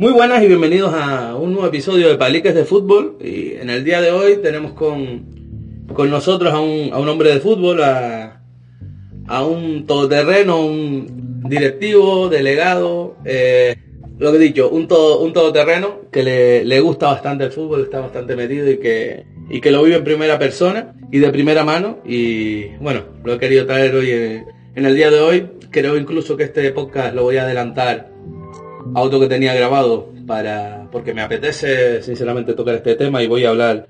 [0.00, 3.18] Muy buenas y bienvenidos a un nuevo episodio de Paliques de Fútbol.
[3.20, 5.26] Y en el día de hoy tenemos con,
[5.92, 8.40] con nosotros a un, a un hombre de fútbol, a,
[9.28, 13.76] a un todoterreno, un directivo, delegado, eh,
[14.18, 17.82] lo que he dicho, un, todo, un todoterreno que le, le gusta bastante el fútbol,
[17.82, 21.62] está bastante metido y que, y que lo vive en primera persona y de primera
[21.62, 21.98] mano.
[22.06, 24.46] Y bueno, lo he querido traer hoy en,
[24.76, 25.50] en el día de hoy.
[25.70, 28.08] Creo incluso que este podcast lo voy a adelantar
[28.94, 33.44] a otro que tenía grabado para porque me apetece sinceramente tocar este tema y voy
[33.44, 33.88] a hablar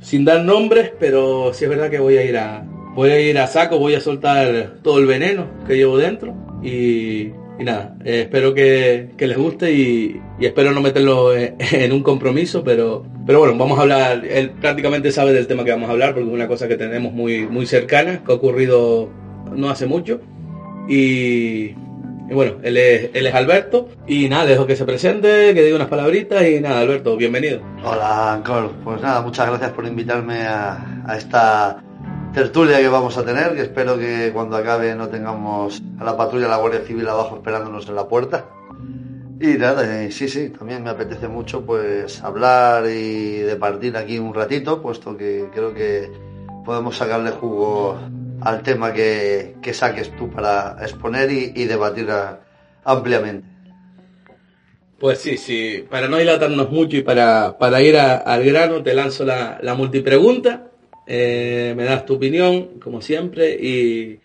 [0.00, 3.38] sin dar nombres, pero sí es verdad que voy a ir a voy a ir
[3.38, 8.22] a saco, voy a soltar todo el veneno que llevo dentro y, y nada, eh,
[8.22, 13.04] espero que, que, les guste y, y espero no meterlo en, en, un compromiso, pero
[13.26, 16.28] pero bueno, vamos a hablar, él prácticamente sabe del tema que vamos a hablar porque
[16.28, 19.10] es una cosa que tenemos muy muy cercana, que ha ocurrido
[19.54, 20.20] no hace mucho
[20.88, 21.74] y
[22.28, 23.88] y bueno, él es, él es Alberto.
[24.06, 27.60] Y nada, dejo que se presente, que diga unas palabritas y nada, Alberto, bienvenido.
[27.84, 28.72] Hola, Ancor.
[28.82, 31.82] Pues nada, muchas gracias por invitarme a, esta
[32.34, 36.44] tertulia que vamos a tener, que espero que cuando acabe no tengamos a la patrulla
[36.44, 38.46] de la Guardia Civil abajo esperándonos en la puerta.
[39.40, 44.34] Y nada, eh, sí, sí, también me apetece mucho pues hablar y departir aquí un
[44.34, 46.10] ratito, puesto que creo que
[46.64, 47.98] podemos sacarle jugo
[48.40, 52.40] al tema que, que saques tú para exponer y, debatir a,
[52.84, 53.46] ampliamente.
[54.98, 58.94] Pues sí, sí, para no dilatarnos mucho y para, para ir a, al grano, te
[58.94, 60.68] lanzo la, la multipregunta,
[61.06, 64.20] eh, me das tu opinión, como siempre, y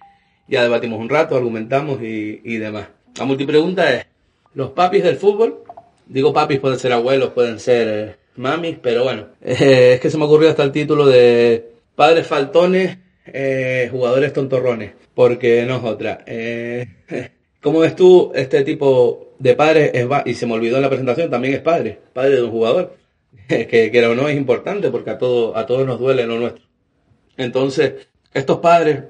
[0.47, 2.87] ya debatimos un rato, argumentamos y, y demás.
[3.17, 4.05] La multipregunta es,
[4.53, 5.63] ¿los papis del fútbol?
[6.05, 10.17] Digo papis, pueden ser abuelos, pueden ser eh, mamis, pero bueno, eh, es que se
[10.17, 16.23] me ocurrió hasta el título de Padres Faltones eh, jugadores tontorrones, porque no es otra.
[16.25, 16.87] Eh,
[17.61, 19.91] ¿Cómo ves tú este tipo de padres?
[19.93, 22.97] Es, y se me olvidó en la presentación, también es padre, padre de un jugador,
[23.47, 26.39] que, que era o no es importante porque a, todo, a todos nos duele lo
[26.39, 26.63] nuestro.
[27.37, 29.03] Entonces, estos padres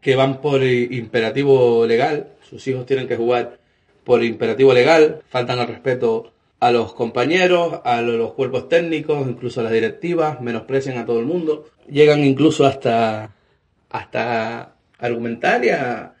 [0.00, 3.58] que van por imperativo legal, sus hijos tienen que jugar
[4.04, 9.64] por imperativo legal, faltan al respeto a los compañeros, a los cuerpos técnicos, incluso a
[9.64, 13.30] las directivas, menosprecian a todo el mundo, llegan incluso hasta
[13.90, 16.14] hasta argumentar ya,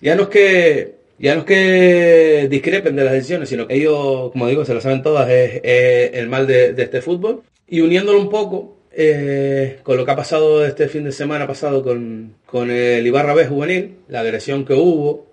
[0.00, 4.32] ya no es que ya no es que discrepen de las decisiones, sino que ellos,
[4.32, 5.60] como digo, se lo saben todas, es,
[6.14, 7.42] el mal de, de, este fútbol.
[7.68, 11.84] Y uniéndolo un poco eh, con lo que ha pasado este fin de semana pasado
[11.84, 15.26] con, con el Ibarra B juvenil, la agresión que hubo,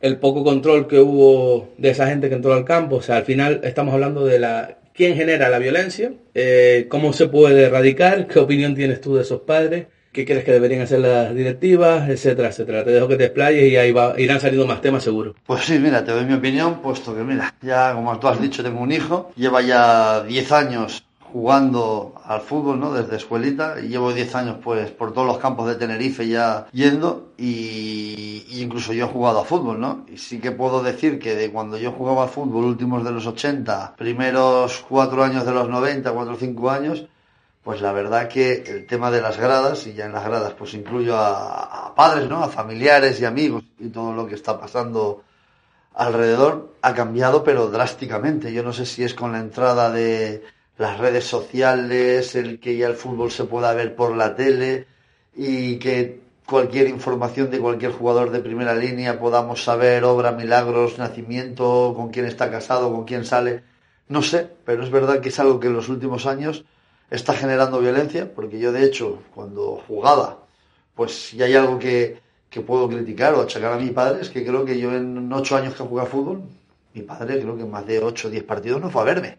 [0.00, 3.24] el poco control que hubo de esa gente que entró al campo, o sea, al
[3.24, 8.38] final estamos hablando de la quién genera la violencia, eh, cómo se puede erradicar, qué
[8.38, 12.84] opinión tienes tú de esos padres, qué crees que deberían hacer las directivas, etcétera, etcétera.
[12.84, 15.34] Te dejo que te explayes y ahí irán saliendo más temas seguro.
[15.44, 18.62] Pues sí, mira, te doy mi opinión, puesto que mira, ya como tú has dicho,
[18.62, 21.04] tengo un hijo, lleva ya 10 años
[21.34, 22.92] jugando al fútbol, ¿no?
[22.92, 28.46] Desde escuelita, llevo 10 años pues por todos los campos de Tenerife ya yendo y,
[28.48, 30.06] y, incluso yo he jugado a fútbol, ¿no?
[30.06, 33.26] Y sí que puedo decir que de cuando yo jugaba al fútbol, últimos de los
[33.26, 37.04] 80, primeros 4 años de los 90, 4 o 5 años,
[37.64, 40.72] pues la verdad que el tema de las gradas, y ya en las gradas pues
[40.74, 42.44] incluyo a, a padres, ¿no?
[42.44, 45.24] A familiares y amigos y todo lo que está pasando
[45.94, 48.52] alrededor ha cambiado pero drásticamente.
[48.52, 52.88] Yo no sé si es con la entrada de las redes sociales, el que ya
[52.88, 54.86] el fútbol se pueda ver por la tele
[55.36, 61.94] y que cualquier información de cualquier jugador de primera línea podamos saber obra, milagros, nacimiento,
[61.96, 63.62] con quién está casado, con quién sale.
[64.08, 66.64] No sé, pero es verdad que es algo que en los últimos años
[67.10, 70.44] está generando violencia, porque yo de hecho cuando jugaba,
[70.94, 72.20] pues ya hay algo que,
[72.50, 75.56] que puedo criticar o achacar a mi padre, es que creo que yo en ocho
[75.56, 76.42] años que jugué a fútbol,
[76.92, 79.38] mi padre creo que más de ocho o diez partidos no fue a verme.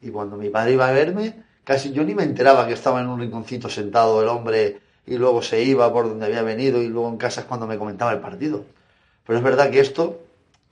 [0.00, 3.08] Y cuando mi padre iba a verme, casi yo ni me enteraba que estaba en
[3.08, 7.08] un rinconcito sentado el hombre y luego se iba por donde había venido y luego
[7.08, 8.64] en casa es cuando me comentaba el partido.
[9.26, 10.20] Pero es verdad que esto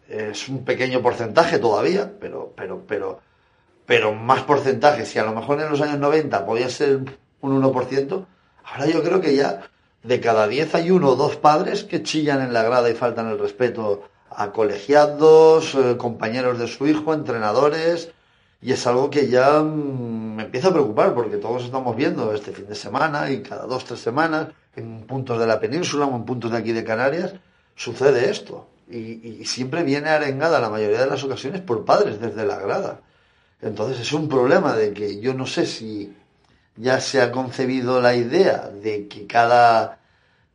[0.09, 3.21] es un pequeño porcentaje todavía, pero, pero, pero,
[3.87, 5.07] pero más porcentaje.
[5.07, 7.01] Si a lo mejor en los años 90 podía ser
[7.41, 8.27] un 1%,
[8.65, 9.63] ahora yo creo que ya
[10.03, 13.29] de cada 10 hay uno o dos padres que chillan en la grada y faltan
[13.29, 18.11] el respeto a colegiados, eh, compañeros de su hijo, entrenadores,
[18.65, 22.67] y es algo que ya me empieza a preocupar porque todos estamos viendo este fin
[22.67, 26.51] de semana y cada dos, tres semanas en puntos de la península o en puntos
[26.51, 27.35] de aquí de Canarias
[27.77, 28.67] sucede esto.
[28.91, 33.03] Y, siempre viene arengada la mayoría de las ocasiones por padres desde la grada.
[33.61, 36.17] Entonces es un problema de que yo no sé si
[36.75, 39.99] ya se ha concebido la idea de que cada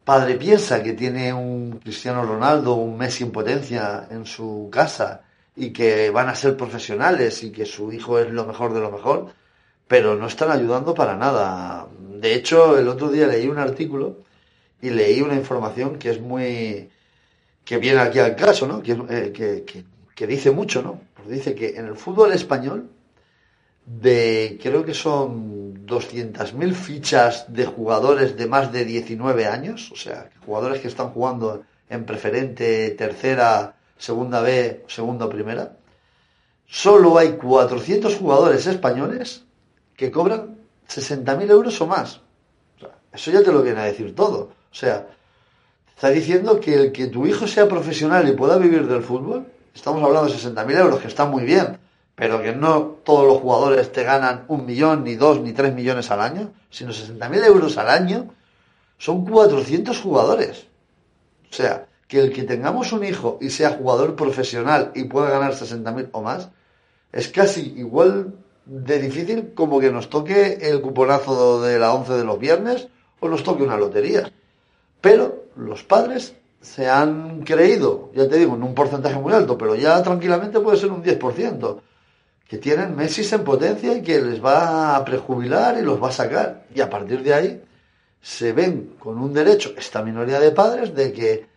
[0.04, 5.22] padre piensa que tiene un Cristiano Ronaldo un Messi en potencia en su casa
[5.60, 8.90] y que van a ser profesionales y que su hijo es lo mejor de lo
[8.90, 9.28] mejor,
[9.88, 11.88] pero no están ayudando para nada.
[12.00, 14.18] De hecho, el otro día leí un artículo
[14.82, 16.90] y leí una información que es muy
[17.66, 18.82] que viene aquí al caso, ¿no?
[18.82, 19.86] Que, eh, que,
[20.16, 21.02] que, dice mucho, ¿no?
[21.14, 22.90] Pues dice que en el fútbol español,
[23.86, 30.30] de creo que son 200.000 fichas de jugadores de más de 19 años, o sea,
[30.46, 35.78] jugadores que están jugando en preferente, tercera, segunda B, segunda primera,
[36.66, 39.44] solo hay 400 jugadores españoles
[39.96, 40.58] que cobran
[40.90, 42.22] 60.000 euros o más.
[42.78, 44.54] O sea, eso ya te lo viene a decir todo.
[44.72, 45.08] O sea,
[46.00, 50.02] Está diciendo que el que tu hijo sea profesional y pueda vivir del fútbol, estamos
[50.02, 51.78] hablando de 60.000 euros, que está muy bien,
[52.16, 56.10] pero que no todos los jugadores te ganan un millón, ni dos, ni tres millones
[56.10, 58.34] al año, sino 60.000 euros al año
[58.98, 60.68] son 400 jugadores.
[61.52, 65.54] O sea, que el que tengamos un hijo y sea jugador profesional y pueda ganar
[65.54, 66.50] 60.000 o más,
[67.14, 68.34] es casi igual
[68.66, 72.88] de difícil como que nos toque el cuponazo de la 11 de los viernes
[73.20, 74.32] o nos toque una lotería.
[75.00, 79.76] Pero los padres se han creído, ya te digo, en un porcentaje muy alto, pero
[79.76, 81.80] ya tranquilamente puede ser un 10%,
[82.48, 86.12] que tienen Messi en potencia y que les va a prejubilar y los va a
[86.12, 86.66] sacar.
[86.74, 87.62] Y a partir de ahí
[88.20, 91.49] se ven con un derecho, esta minoría de padres, de que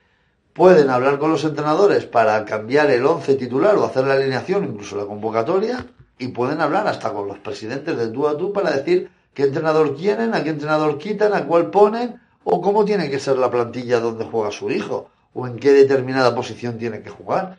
[0.53, 4.97] pueden hablar con los entrenadores para cambiar el 11 titular o hacer la alineación, incluso
[4.97, 5.87] la convocatoria,
[6.19, 9.97] y pueden hablar hasta con los presidentes del tú a tú para decir qué entrenador
[9.97, 14.01] quieren, a qué entrenador quitan, a cuál ponen o cómo tiene que ser la plantilla
[14.01, 17.57] donde juega su hijo, o en qué determinada posición tiene que jugar.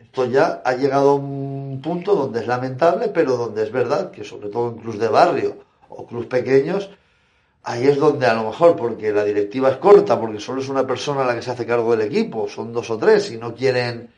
[0.00, 4.24] Esto ya ha llegado a un punto donde es lamentable, pero donde es verdad que
[4.24, 5.56] sobre todo en clubes de barrio
[5.88, 6.90] o clubes pequeños,
[7.62, 10.86] ahí es donde a lo mejor, porque la directiva es corta, porque solo es una
[10.86, 14.10] persona la que se hace cargo del equipo, son dos o tres y no quieren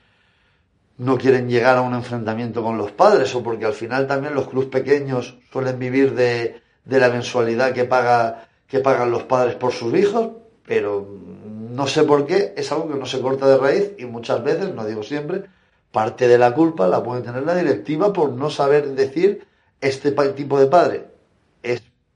[0.98, 4.48] no quieren llegar a un enfrentamiento con los padres o porque al final también los
[4.48, 7.88] clubes pequeños suelen vivir de, la mensualidad que
[8.68, 10.30] que pagan los padres por sus hijos,
[10.64, 11.06] pero
[11.70, 14.74] no sé por qué, es algo que no se corta de raíz y muchas veces,
[14.74, 15.44] no digo siempre,
[15.90, 19.46] parte de la culpa la puede tener la directiva por no saber decir
[19.80, 21.11] este tipo de padre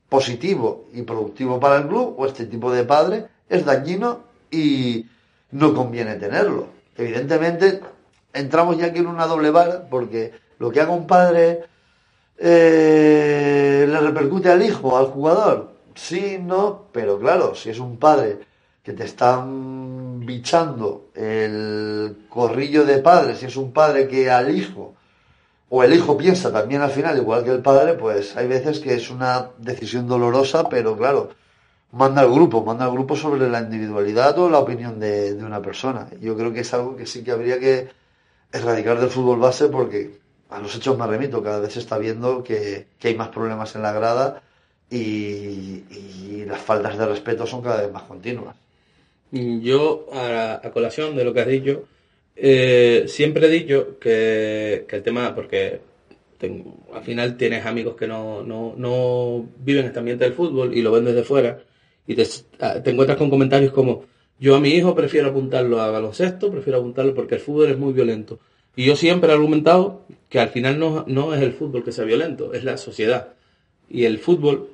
[0.09, 4.21] positivo y productivo para el club o este tipo de padre es dañino
[4.51, 5.07] y
[5.53, 6.69] no conviene tenerlo.
[6.97, 7.81] Evidentemente,
[8.33, 11.65] entramos ya aquí en una doble vara porque lo que haga un padre
[12.39, 18.39] eh, le repercute al hijo, al jugador, sí, no, pero claro, si es un padre
[18.83, 24.95] que te están bichando el corrillo de padre, si es un padre que al hijo,
[25.69, 28.95] o el hijo piensa también al final igual que el padre, pues hay veces que
[28.95, 31.31] es una decisión dolorosa, pero claro,
[31.93, 36.09] manda al grupo, manda al grupo sobre la individualidad o la opinión de, una persona.
[36.21, 37.89] Yo creo que es algo que sí que habría que
[38.53, 40.19] erradicar del fútbol base porque
[40.51, 43.83] a los hechos me remito, cada vez se está viendo que, hay más problemas en
[43.83, 44.43] la grada
[44.91, 48.55] y, las faltas de respeto son cada vez más continuas.
[49.33, 51.85] Yo, a, colación de lo que has dicho,
[52.37, 55.81] eh, siempre he dicho que, el tema, porque
[56.93, 60.83] al final tienes amigos que no, no, no, viven en este ambiente del fútbol y
[60.83, 61.59] lo ven desde fuera
[62.07, 64.05] y te, te, encuentras con comentarios como
[64.39, 67.95] yo a mi hijo prefiero apuntarlo a baloncesto, prefiero apuntarlo porque el fútbol es muy
[67.95, 68.39] violento.
[68.77, 72.05] Y yo siempre he argumentado que al final no, no es el fútbol que sea
[72.05, 73.33] violento, es la sociedad.
[73.89, 74.69] Y el fútbol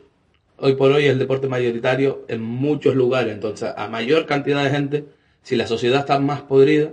[0.57, 3.33] hoy por hoy es el deporte mayoritario en muchos lugares.
[3.33, 5.05] Entonces, a mayor cantidad de gente,
[5.43, 6.91] si la sociedad está más podrida,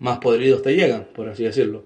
[0.00, 1.84] más podridos te llegan, por así decirlo.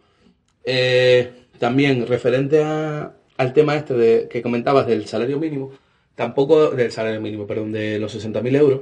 [0.64, 5.72] Eh, también, referente al tema este de, que comentabas del salario mínimo,
[6.14, 8.80] tampoco, del salario mínimo, perdón, de los 60.000 euros,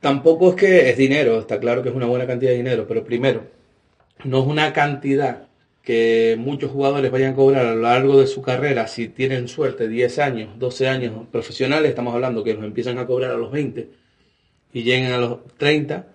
[0.00, 3.04] tampoco es que es dinero, está claro que es una buena cantidad de dinero, pero
[3.04, 3.46] primero,
[4.24, 5.48] no es una cantidad
[5.82, 9.88] que muchos jugadores vayan a cobrar a lo largo de su carrera, si tienen suerte,
[9.88, 13.88] 10 años, 12 años profesionales, estamos hablando que los empiezan a cobrar a los 20
[14.72, 16.06] y lleguen a los 30,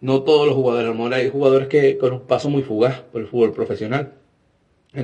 [0.00, 3.28] no todos los jugadores, a hay jugadores que con un paso muy fugaz por el
[3.28, 4.12] fútbol profesional,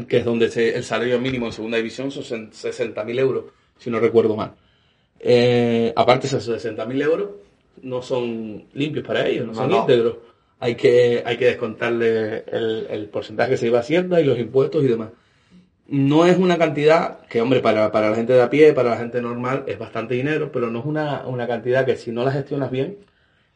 [0.09, 3.45] que es donde el salario mínimo en segunda división son 60.000 euros,
[3.79, 4.55] si no recuerdo mal.
[5.19, 7.31] Eh, aparte, esos 60.000 euros
[7.83, 10.17] no son limpios para ellos, no, son íntegros
[10.63, 14.87] hay que, hay que descontarle el, porcentaje que se iba haciendo y los impuestos y
[14.87, 15.09] demás.
[15.89, 19.21] No es una cantidad que, hombre, para, la gente de a pie, para la gente
[19.21, 22.71] normal, es bastante dinero, pero no es una, una cantidad que si no la gestionas
[22.71, 22.99] bien,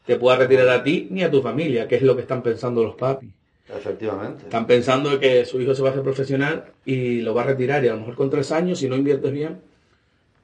[0.07, 2.81] te pueda retirar a ti ni a tu familia, que es lo que están pensando
[2.81, 3.29] los papis.
[3.67, 4.43] Efectivamente.
[4.43, 7.83] Están pensando que su hijo se va a hacer profesional y lo va a retirar
[7.83, 9.59] y a lo mejor con tres años, si no inviertes bien.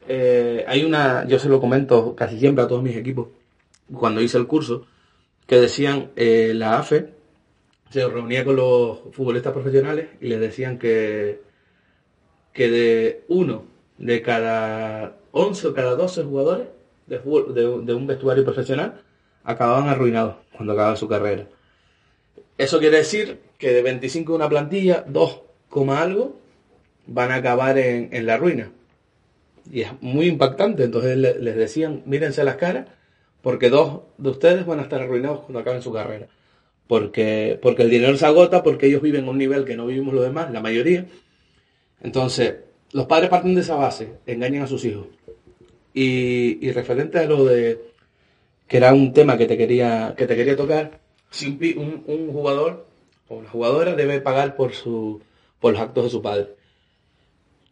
[0.10, 3.29] Eh, hay una, yo se lo comento casi siempre a todos mis equipos,
[3.93, 4.86] cuando hice el curso,
[5.48, 7.13] que decían eh, la AFE
[7.89, 11.39] se reunía con los futbolistas profesionales y les decían que,
[12.51, 13.63] que de uno
[13.98, 16.67] de cada 11 o cada 12 jugadores
[17.08, 19.01] de, de, un vestuario profesional
[19.43, 21.47] acababan arruinados cuando acababan su carrera.
[22.57, 25.41] Eso quiere decir que de 25 de una plantilla, 2,
[25.89, 26.39] algo
[27.07, 28.71] van a acabar en, en, la ruina.
[29.71, 30.83] Y es muy impactante.
[30.83, 32.88] Entonces les decían, mírense las caras,
[33.41, 36.27] porque dos de ustedes van a estar arruinados cuando acaben su carrera
[36.88, 40.23] porque, porque el dinero se agota, porque ellos viven un nivel que no vivimos los
[40.23, 41.05] demás, la mayoría.
[42.01, 42.55] Entonces,
[42.91, 45.07] los padres parten de esa base, engañan a sus hijos.
[45.93, 47.92] Y, y referente a lo de,
[48.67, 52.86] que era un tema que te quería, que te quería tocar, si un, un, jugador
[53.27, 55.22] o una jugadora debe pagar por, su,
[55.60, 56.50] por los actos de su padre.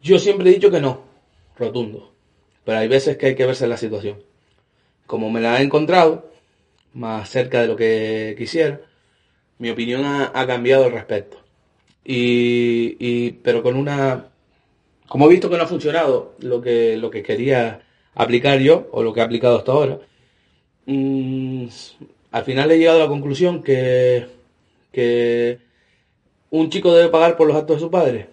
[0.02, 1.02] Yo siempre he dicho que no,
[1.56, 2.12] rotundo.
[2.64, 4.22] Pero hay veces que hay que verse la situación.
[5.06, 6.30] Como me la he encontrado,
[6.92, 8.80] más cerca de lo que quisiera,
[9.58, 11.38] mi opinión ha, cambiado al respecto.
[12.04, 14.28] Y, pero con una...
[15.08, 17.82] Como he visto que no ha funcionado lo que, lo que quería
[18.14, 20.00] aplicar yo, o lo que he aplicado hasta ahora,
[20.86, 21.66] mm,
[22.30, 24.26] al final he llegado a la conclusión que,
[24.92, 25.58] que
[26.50, 28.28] un chico debe pagar por los actos de su padre.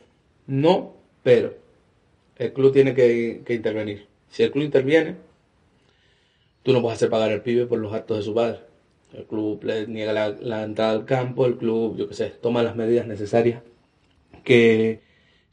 [0.47, 1.55] No, pero
[2.37, 4.07] el club tiene que, que intervenir.
[4.29, 5.15] Si el club interviene,
[6.63, 8.59] tú no puedes hacer pagar al pibe por los actos de su padre.
[9.13, 12.75] El club le niega la, entrada al campo, el club, yo qué sé, toma las
[12.75, 13.63] medidas necesarias
[14.43, 15.01] que,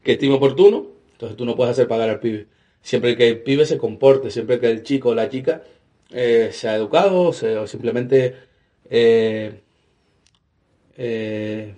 [0.03, 2.47] que estime oportuno, entonces tú no puedes hacer pagar al pibe.
[2.81, 5.63] Siempre que el pibe se comporte, siempre que el chico o la chica
[6.11, 8.35] eh, sea educado o simplemente
[8.89, 9.61] eh,
[10.97, 11.75] eh,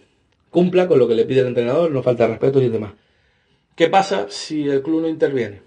[0.50, 2.94] cumpla con lo que le pide el entrenador, no falta respeto y demás.
[3.76, 5.62] ¿Qué pasa si el club no interviene?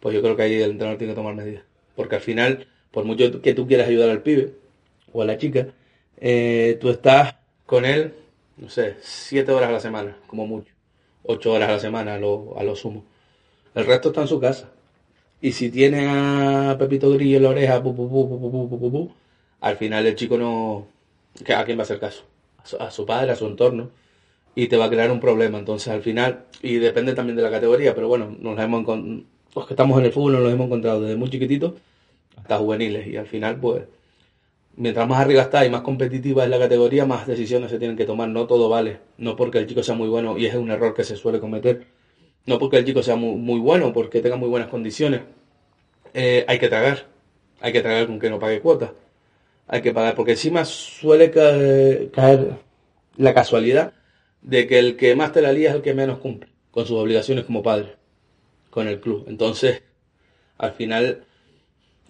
[0.00, 1.64] Pues yo creo que ahí el entrenador tiene que tomar medidas.
[1.96, 4.54] Porque al final, por mucho que tú quieras ayudar al pibe,
[5.12, 5.68] o a la chica,
[6.18, 8.14] eh, tú estás con él,
[8.56, 10.72] no sé, siete horas a la semana, como mucho.
[11.22, 13.04] Ocho horas a la semana a lo, a lo sumo.
[13.74, 14.70] El resto está en su casa.
[15.44, 17.82] Y si tiene a Pepito Grillo en la oreja,
[19.60, 20.86] al final el chico no...
[21.54, 22.24] ¿A quién va a hacer caso?
[22.80, 23.90] A su, padre, a su entorno.
[24.54, 25.58] Y te va a crear un problema.
[25.58, 28.86] Entonces al final, y depende también de la categoría, pero bueno, nos la hemos
[29.54, 31.74] los que estamos en el fútbol nos lo hemos encontrado desde muy chiquititos
[32.38, 33.06] hasta juveniles.
[33.06, 33.82] Y al final, pues,
[34.76, 38.06] mientras más arriba está y más competitiva es la categoría, más decisiones se tienen que
[38.06, 38.30] tomar.
[38.30, 39.00] No todo vale.
[39.18, 41.86] No porque el chico sea muy bueno, y es un error que se suele cometer.
[42.46, 45.20] No porque el chico sea muy bueno, porque tenga muy buenas condiciones.
[46.14, 47.06] Eh, hay que tragar.
[47.60, 48.94] Hay que tragar con que no pague cuota.
[49.66, 52.58] Hay que pagar, porque encima suele caer,
[53.16, 53.94] la casualidad
[54.42, 56.98] de que el que más te la lía es el que menos cumple con sus
[56.98, 57.96] obligaciones como padre,
[58.70, 59.24] con el club.
[59.28, 59.82] Entonces,
[60.58, 61.24] al final,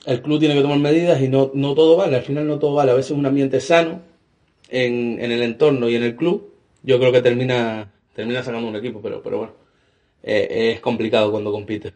[0.07, 2.75] el club tiene que tomar medidas y no, no todo vale, al final no todo
[2.75, 2.91] vale.
[2.91, 4.03] A veces un ambiente sano
[4.69, 8.77] en, en el entorno y en el club, yo creo que termina, termina sacando un
[8.77, 9.53] equipo, pero, pero bueno,
[10.23, 11.95] eh, es complicado cuando compite.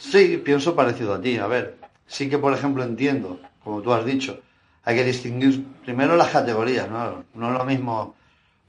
[0.00, 1.36] Sí, pienso parecido a ti.
[1.36, 1.76] A ver,
[2.06, 4.40] sí que por ejemplo entiendo, como tú has dicho,
[4.82, 7.22] hay que distinguir primero las categorías, ¿no?
[7.34, 8.14] No es lo mismo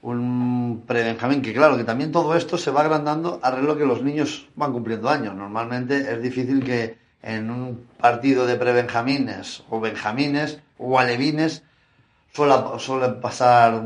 [0.02, 4.02] un pre-Benjamín, que claro, que también todo esto se va agrandando a lo que los
[4.02, 5.34] niños van cumpliendo años.
[5.34, 11.62] Normalmente es difícil que en un partido de prebenjamines o benjamines o alevines
[12.32, 13.82] suelen pasar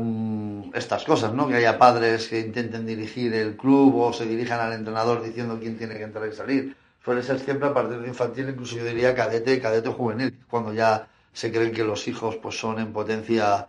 [0.73, 1.47] estas cosas, ¿no?
[1.47, 5.77] Que haya padres que intenten dirigir el club o se dirijan al entrenador diciendo quién
[5.77, 6.75] tiene que entrar y salir.
[7.07, 11.07] Suele ser siempre a partir de infantil, incluso yo diría cadete, cadete juvenil, cuando ya
[11.31, 13.65] se creen que los hijos pues son en potencia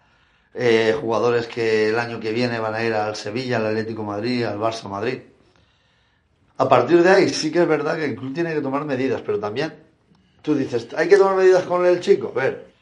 [0.54, 4.42] eh, jugadores que el año que viene van a ir al Sevilla, al Atlético Madrid,
[4.42, 5.20] al Barça Madrid.
[6.56, 9.22] A partir de ahí sí que es verdad que el club tiene que tomar medidas,
[9.24, 9.72] pero también
[10.42, 12.32] tú dices, ¿hay que tomar medidas con el chico?
[12.34, 12.72] A ver,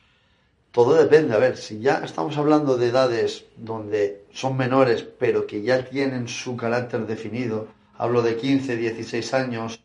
[0.73, 1.35] todo depende.
[1.35, 6.29] A ver, si ya estamos hablando de edades donde son menores, pero que ya tienen
[6.29, 9.81] su carácter definido, hablo de 15, 16 años,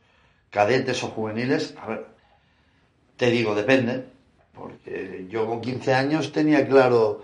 [0.51, 2.05] cadetes o juveniles, a ver,
[3.17, 4.05] te digo, depende,
[4.53, 7.23] porque yo con 15 años tenía claro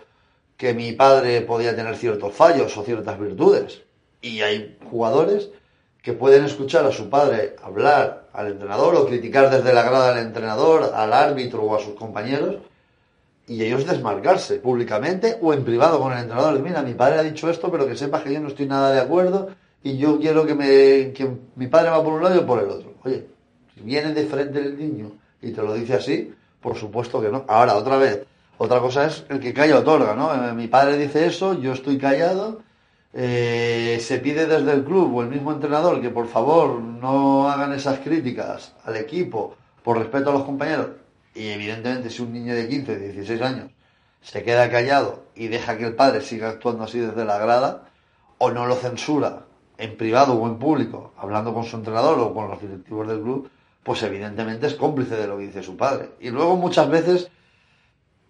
[0.56, 3.84] que mi padre podía tener ciertos fallos o ciertas virtudes.
[4.22, 5.52] Y hay jugadores
[6.02, 10.20] que pueden escuchar a su padre hablar al entrenador o criticar desde la grada al
[10.20, 12.58] entrenador, al árbitro o a sus compañeros
[13.46, 16.60] y ellos desmarcarse públicamente o en privado con el entrenador.
[16.60, 19.02] Mira, mi padre ha dicho esto, pero que sepa que yo no estoy nada de
[19.02, 19.50] acuerdo
[19.84, 22.70] y yo quiero que, me, que mi padre va por un lado y por el
[22.70, 22.94] otro.
[23.04, 23.28] Oye,
[23.74, 27.46] si viene de frente el niño y te lo dice así, por supuesto que no.
[27.48, 28.26] Ahora, otra vez,
[28.58, 30.34] otra cosa es el que calla otorga, ¿no?
[30.34, 32.62] Eh, mi padre dice eso, yo estoy callado
[33.20, 37.74] eh, se pide desde el club o el mismo entrenador que por favor no hagan
[37.74, 40.90] esas críticas al equipo por respeto a los compañeros.
[41.34, 43.72] Y evidentemente si un niño de 15, 16 años
[44.22, 47.86] se queda callado y deja que el padre siga actuando así desde la grada,
[48.38, 49.47] o no lo censura
[49.78, 53.50] en privado o en público, hablando con su entrenador o con los directivos del club,
[53.84, 56.10] pues evidentemente es cómplice de lo que dice su padre.
[56.20, 57.30] Y luego muchas veces,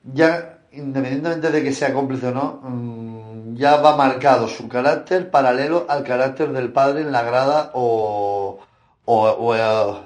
[0.03, 5.85] ya independientemente de que sea cómplice o no, mm, ya va marcado su carácter paralelo
[5.89, 8.59] al carácter del padre en la grada o,
[9.05, 10.05] o, o,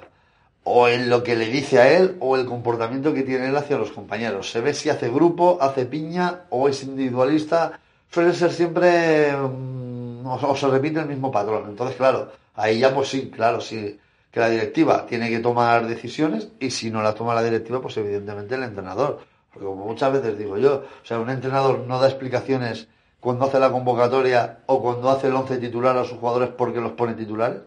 [0.64, 3.78] o en lo que le dice a él o el comportamiento que tiene él hacia
[3.78, 4.52] los compañeros.
[4.52, 7.80] Se ve si hace grupo, hace piña o es individualista.
[8.10, 9.91] Suele ser siempre mm,
[10.36, 11.66] o, se repite el mismo patrón.
[11.70, 14.00] Entonces, claro, ahí ya pues sí, claro, sí
[14.32, 17.98] que la directiva tiene que tomar decisiones y si no la toma la directiva, pues
[17.98, 19.20] evidentemente el entrenador.
[19.52, 22.88] Porque como muchas veces digo yo, o sea, un entrenador no da explicaciones
[23.20, 26.94] cuando hace la convocatoria o cuando hace el once titular a sus jugadores porque los
[26.94, 27.60] pone titulares,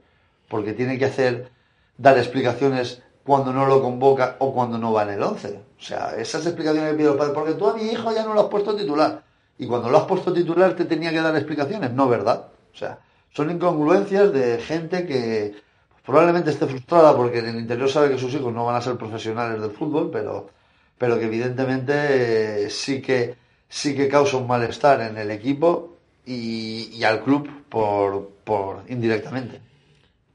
[0.48, 1.50] porque tiene que hacer
[1.98, 5.60] dar explicaciones cuando no lo convoca o cuando no va en el 11.
[5.78, 8.34] O sea, esas explicaciones que pido el padre, porque tú a mi hijo ya no
[8.34, 9.22] lo has puesto titular.
[9.58, 12.46] Y cuando lo has puesto titular te tenía que dar explicaciones, no verdad.
[12.74, 12.98] O sea,
[13.32, 15.54] son incongruencias de gente que
[16.04, 18.96] probablemente esté frustrada porque en el interior sabe que sus hijos no van a ser
[18.96, 20.50] profesionales del fútbol, pero,
[20.98, 23.36] pero que evidentemente eh, sí que
[23.68, 29.60] sí que causa un malestar en el equipo y, y al club por, por indirectamente.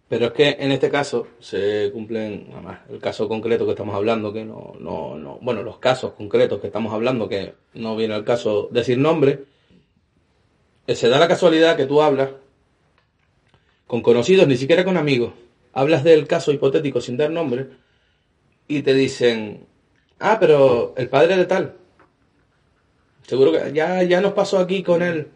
[0.10, 4.34] Pero es que en este caso se cumplen, además, el caso concreto que estamos hablando,
[4.34, 8.26] que no, no, no, bueno, los casos concretos que estamos hablando, que no viene al
[8.26, 9.46] caso decir nombre,
[10.96, 12.30] se da la casualidad que tú hablas
[13.88, 15.34] con conocidos, ni siquiera con amigos,
[15.74, 17.68] hablas del caso hipotético sin dar nombre,
[18.68, 19.66] y te dicen,
[20.20, 21.76] ah, pero el padre de tal,
[23.26, 25.28] seguro que ya, ya nos pasó aquí con él,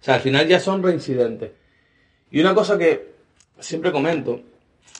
[0.00, 1.50] o sea, al final ya son reincidentes.
[2.30, 3.12] Y una cosa que
[3.58, 4.40] siempre comento,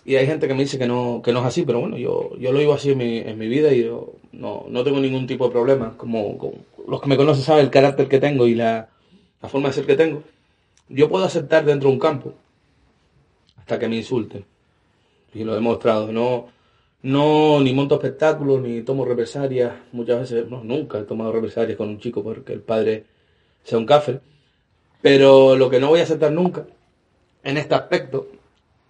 [0.04, 2.36] y hay gente que me dice que no, que no es así, pero bueno, yo,
[2.38, 5.26] yo lo digo así en mi, en mi vida y yo no, no tengo ningún
[5.26, 5.96] tipo de problema.
[5.96, 6.38] Como,
[6.86, 8.88] los que me conocen saben el carácter que tengo y la,
[9.46, 10.24] la forma de ser que tengo.
[10.88, 12.34] Yo puedo aceptar dentro de un campo
[13.56, 14.44] hasta que me insulten.
[15.32, 16.10] Y lo he demostrado.
[16.10, 16.48] No,
[17.02, 19.72] no ni monto espectáculos, ni tomo represalias.
[19.92, 23.04] Muchas veces, no, nunca he tomado represalias con un chico porque el padre
[23.62, 24.20] sea un café.
[25.00, 26.66] Pero lo que no voy a aceptar nunca
[27.44, 28.26] en este aspecto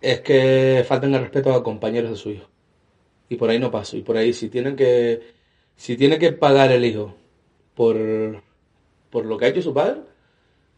[0.01, 2.49] es que falten el respeto a compañeros de su hijo.
[3.29, 3.99] Y por ahí no paso.
[3.99, 5.21] Y por ahí si tienen que,
[5.77, 7.15] si tiene que pagar el hijo
[7.75, 8.43] por,
[9.11, 10.01] por lo que ha hecho su padre,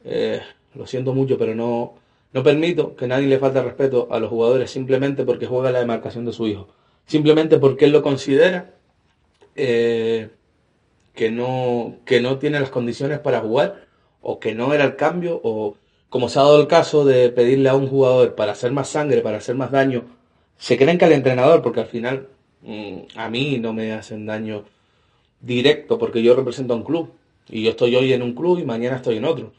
[0.04, 0.40] eh,
[0.74, 1.94] lo siento mucho, pero no,
[2.32, 6.24] no permito que nadie le falte respeto a los jugadores simplemente porque juega la demarcación
[6.24, 6.68] de su hijo.
[7.06, 8.74] Simplemente porque él lo considera
[9.56, 10.30] eh,
[11.14, 13.86] que, no, que no tiene las condiciones para jugar
[14.20, 15.76] o que no era el cambio o
[16.10, 19.20] como se ha dado el caso de pedirle a un jugador para hacer más sangre,
[19.20, 20.04] para hacer más daño,
[20.56, 22.28] se creen que al entrenador, porque al final
[22.62, 24.64] mm, a mí no me hacen daño
[25.40, 27.10] directo, porque yo represento a un club,
[27.48, 29.52] y yo estoy hoy en un club y mañana estoy en otro.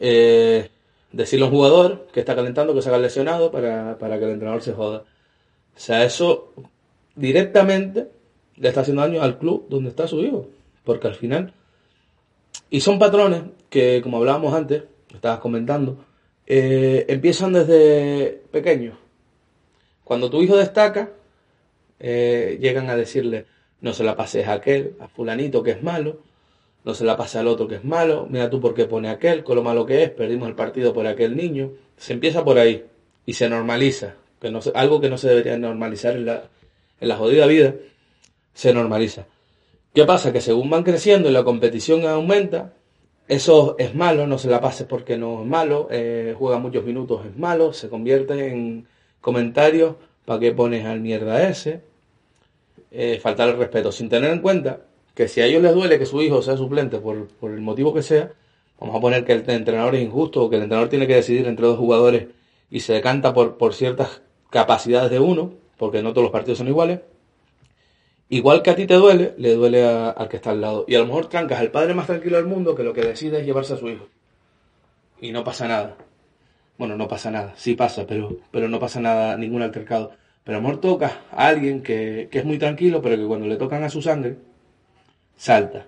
[0.00, 0.70] Eh,
[1.12, 4.30] decirle a un jugador que está calentando que se haga lesionado para, para que el
[4.32, 5.04] entrenador se joda.
[5.76, 6.52] O sea, eso
[7.14, 8.08] directamente
[8.56, 10.48] le está haciendo daño al club donde está su hijo,
[10.84, 11.54] porque al final...
[12.70, 16.04] Y son patrones que, como hablábamos antes, estabas comentando,
[16.46, 18.96] eh, empiezan desde pequeños.
[20.04, 21.10] Cuando tu hijo destaca,
[22.00, 23.46] eh, llegan a decirle,
[23.80, 26.20] no se la pases a aquel, a fulanito que es malo,
[26.84, 29.44] no se la pase al otro que es malo, mira tú por qué pone aquel,
[29.44, 31.70] con lo malo que es, perdimos el partido por aquel niño.
[31.96, 32.84] Se empieza por ahí
[33.24, 36.44] y se normaliza, que no, algo que no se debería normalizar en la,
[37.00, 37.74] en la jodida vida,
[38.54, 39.26] se normaliza.
[39.94, 40.32] ¿Qué pasa?
[40.32, 42.72] Que según van creciendo y la competición aumenta,
[43.28, 47.24] eso es malo, no se la pases porque no es malo, eh, juega muchos minutos
[47.26, 48.88] es malo, se convierte en
[49.20, 51.82] comentarios, ¿para qué pones al mierda ese?
[52.90, 54.80] Eh, faltar el respeto, sin tener en cuenta
[55.14, 57.92] que si a ellos les duele que su hijo sea suplente por, por el motivo
[57.94, 58.32] que sea,
[58.80, 61.46] vamos a poner que el entrenador es injusto o que el entrenador tiene que decidir
[61.46, 62.28] entre dos jugadores
[62.70, 66.68] y se decanta por, por ciertas capacidades de uno, porque no todos los partidos son
[66.68, 67.00] iguales,
[68.32, 70.86] Igual que a ti te duele, le duele al que está al lado.
[70.88, 73.38] Y a lo mejor trancas al padre más tranquilo del mundo que lo que decide
[73.38, 74.08] es llevarse a su hijo.
[75.20, 75.98] Y no pasa nada.
[76.78, 77.52] Bueno, no pasa nada.
[77.56, 80.12] Sí pasa, pero, pero no pasa nada, ningún altercado.
[80.44, 83.56] Pero a lo mejor tocas a alguien que, es muy tranquilo, pero que cuando le
[83.56, 84.36] tocan a su sangre,
[85.36, 85.86] salta.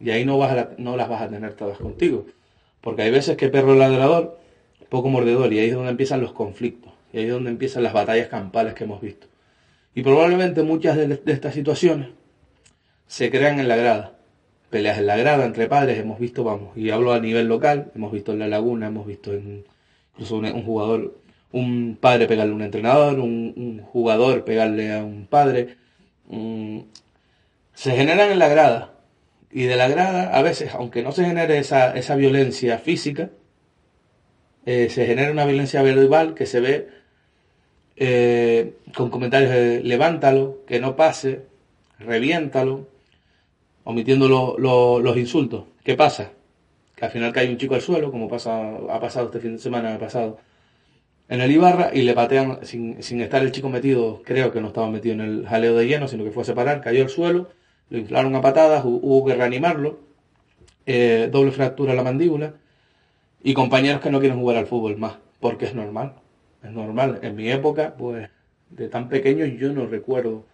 [0.00, 2.26] Y ahí no, vas no las vas a tener todas contigo.
[2.80, 4.38] Porque hay veces que perro ladrador,
[4.88, 6.92] poco mordedor, y ahí es donde empiezan los conflictos.
[7.12, 9.26] Y ahí es donde empiezan las batallas campales que hemos visto.
[9.94, 12.08] Y probablemente muchas de, estas situaciones
[13.06, 14.18] se crean en la grada.
[14.70, 18.10] Peleas en la grada entre padres, hemos visto, vamos, y hablo a nivel local, hemos
[18.10, 19.64] visto en La Laguna, hemos visto en,
[20.12, 21.16] incluso un, jugador,
[21.52, 25.76] un padre pegarle a un entrenador, un, jugador pegarle a un padre.
[27.74, 28.90] Se generan en la grada.
[29.50, 33.30] y de la grada, a veces, aunque no se genere esa, esa violencia física,
[34.66, 36.88] eh, se genera una violencia verbal que se ve
[37.96, 41.42] eh, con comentarios de levántalo, que no pase,
[41.98, 42.88] reviéntalo,
[43.84, 45.64] omitiendo los insultos.
[45.84, 46.32] ¿Qué pasa?
[46.96, 49.58] Que al final cae un chico al suelo, como pasa, ha pasado este fin de
[49.58, 50.38] semana pasado
[51.28, 54.68] en el Ibarra, y le patean sin, sin estar el chico metido, creo que no
[54.68, 57.50] estaba metido en el jaleo de lleno, sino que fue a separar, cayó al suelo,
[57.94, 60.00] lo inflaron a patadas, hubo que reanimarlo,
[60.84, 62.54] eh, doble fractura en la mandíbula,
[63.40, 66.14] y compañeros que no quieren jugar al fútbol más, porque es normal,
[66.64, 67.20] es normal.
[67.22, 68.28] En mi época, pues,
[68.70, 70.44] de tan pequeño yo no recuerdo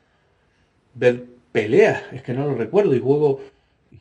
[0.94, 3.40] ver peleas, es que no lo recuerdo, y juego,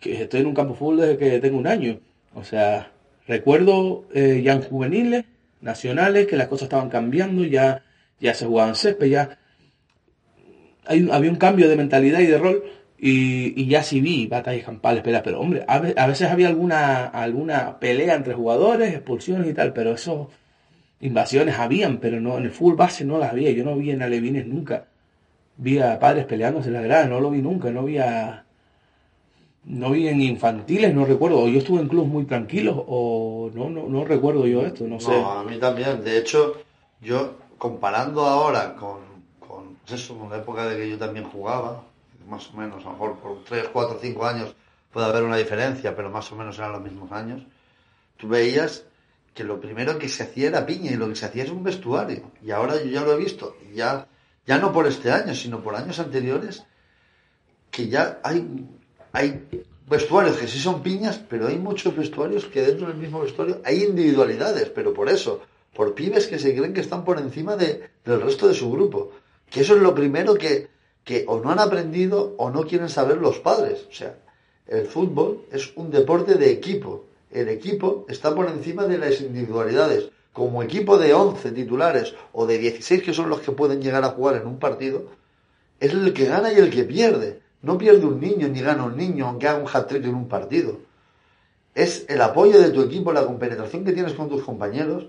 [0.02, 2.00] que estoy en un campo de fútbol desde que tengo un año,
[2.36, 2.92] o sea,
[3.26, 5.24] recuerdo eh, ya en juveniles,
[5.62, 7.84] nacionales, que las cosas estaban cambiando, ya,
[8.20, 9.40] ya se jugaban césped, ya
[10.86, 12.64] había un cambio de mentalidad y de rol,
[13.02, 18.16] y, ya sí vi batallas campales, peleas, pero hombre, a, veces había alguna, alguna pelea
[18.16, 20.30] entre jugadores, expulsiones y tal, pero eso,
[21.00, 24.02] invasiones habían, pero no, en el fútbol base no las había, yo no vi en
[24.02, 24.86] alevines nunca.
[25.58, 28.44] Vi a padres peleándose en la grada, no lo vi nunca, no vi a,
[29.66, 33.70] no vi en infantiles, no recuerdo, o yo estuve en clubes muy tranquilos, o no,
[33.70, 35.12] no, no recuerdo yo esto, no sé.
[35.12, 36.56] No, a mí también, de hecho,
[37.02, 39.00] yo comparando ahora con,
[39.40, 41.84] con eso, con la época de que yo también jugaba,
[42.30, 44.56] más o menos, a lo mejor por 3, 4, 5 años
[44.92, 47.44] puede haber una diferencia, pero más o menos eran los mismos años,
[48.18, 48.86] tú veías
[49.34, 51.64] que lo primero que se hacía era piña y lo que se hacía es un
[51.64, 52.32] vestuario.
[52.44, 54.08] Y ahora yo ya lo he visto, ya,
[54.46, 56.64] ya no por este año, sino por años anteriores,
[57.72, 58.68] que ya hay,
[59.12, 59.48] hay
[59.88, 63.84] vestuarios que sí son piñas, pero hay muchos vestuarios que dentro del mismo vestuario hay
[63.84, 65.42] individualidades, pero por eso,
[65.74, 69.12] por pibes que se creen que están por encima de, del resto de su grupo.
[69.50, 70.70] Que eso es lo primero que,
[71.10, 73.88] que o no han aprendido o no quieren saber los padres.
[73.90, 74.16] O sea,
[74.68, 77.06] el fútbol es un deporte de equipo.
[77.32, 80.12] El equipo está por encima de las individualidades.
[80.34, 84.10] Como equipo de 11 titulares o de 16 que son los que pueden llegar a
[84.10, 85.08] jugar en un partido,
[85.80, 87.40] es el que gana y el que pierde.
[87.64, 90.78] No pierde un niño ni gana un niño aunque haga un hat-trick en un partido.
[91.74, 95.08] Es el apoyo de tu equipo, la compenetración que tienes con tus compañeros.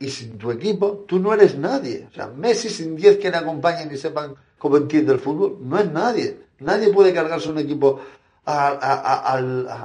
[0.00, 2.08] Y sin tu equipo, tú no eres nadie.
[2.10, 5.92] O sea, Messi sin 10 que le acompañen y sepan como entiende fútbol, no es
[5.92, 6.38] nadie.
[6.60, 8.00] Nadie puede cargarse un equipo
[8.46, 9.38] a,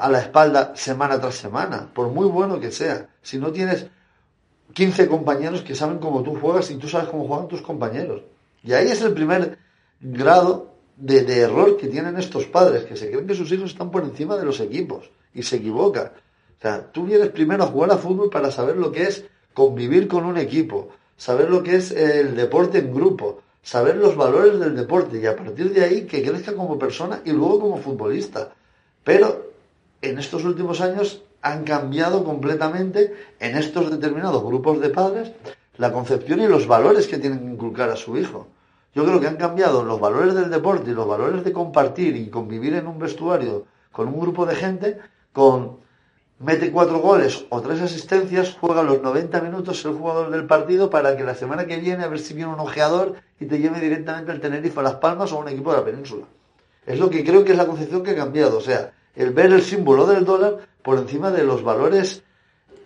[0.10, 3.10] la espalda semana tras semana, por muy bueno que sea.
[3.22, 3.88] Si no tienes
[4.72, 8.22] 15 compañeros que saben cómo tú juegas y tú sabes cómo juegan tus compañeros.
[8.64, 9.58] Y ahí es el primer
[10.00, 13.92] grado de, de, error que tienen estos padres, que se creen que sus hijos están
[13.92, 16.14] por encima de los equipos y se equivocan.
[16.58, 20.08] O sea, tú vienes primero a jugar a fútbol para saber lo que es convivir
[20.08, 20.88] con un equipo,
[21.18, 25.36] saber lo que es el deporte en grupo, saber los valores del deporte y a
[25.36, 28.54] partir de ahí que crezca como persona y luego como futbolista.
[29.04, 29.52] Pero
[30.02, 35.32] en estos últimos años han cambiado completamente en estos determinados grupos de padres
[35.78, 38.48] la concepción y los valores que tienen que inculcar a su hijo.
[38.94, 42.30] Yo creo que han cambiado los valores del deporte y los valores de compartir y
[42.30, 44.98] convivir en un vestuario con un grupo de gente
[45.32, 45.78] con
[46.40, 51.18] mete cuatro goles o tres asistencias, juega los 90 minutos el jugador del partido para
[51.18, 54.32] que la semana que viene a ver si viene un ojeador y te lleve directamente
[54.32, 56.26] al Tenerife a Las Palmas o a un equipo de la península.
[56.86, 59.52] Es lo que creo que es la concepción que ha cambiado, o sea, el ver
[59.52, 62.24] el símbolo del dólar por encima de los valores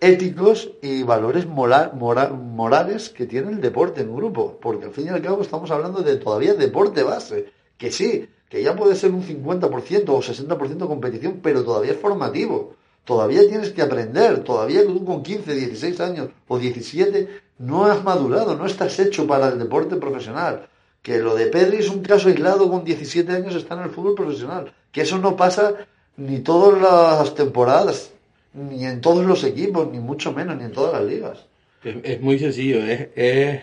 [0.02, 5.22] éticos y valores morales que tiene el deporte en grupo, porque al fin y al
[5.22, 10.10] cabo estamos hablando de todavía deporte base, que sí, que ya puede ser un 50%
[10.10, 15.54] o 60% competición, pero todavía es formativo Todavía tienes que aprender, todavía tú con 15,
[15.54, 20.68] 16 años o 17 no has madurado, no estás hecho para el deporte profesional.
[21.02, 24.16] Que lo de Pedri es un caso aislado, con 17 años está en el fútbol
[24.16, 24.74] profesional.
[24.92, 25.86] Que eso no pasa
[26.16, 28.12] ni todas las temporadas,
[28.54, 31.46] ni en todos los equipos, ni mucho menos, ni en todas las ligas.
[31.84, 33.60] Es, muy sencillo, es,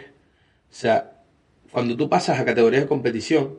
[0.71, 1.13] o sea,
[1.73, 3.55] cuando tú pasas a categorías de competición,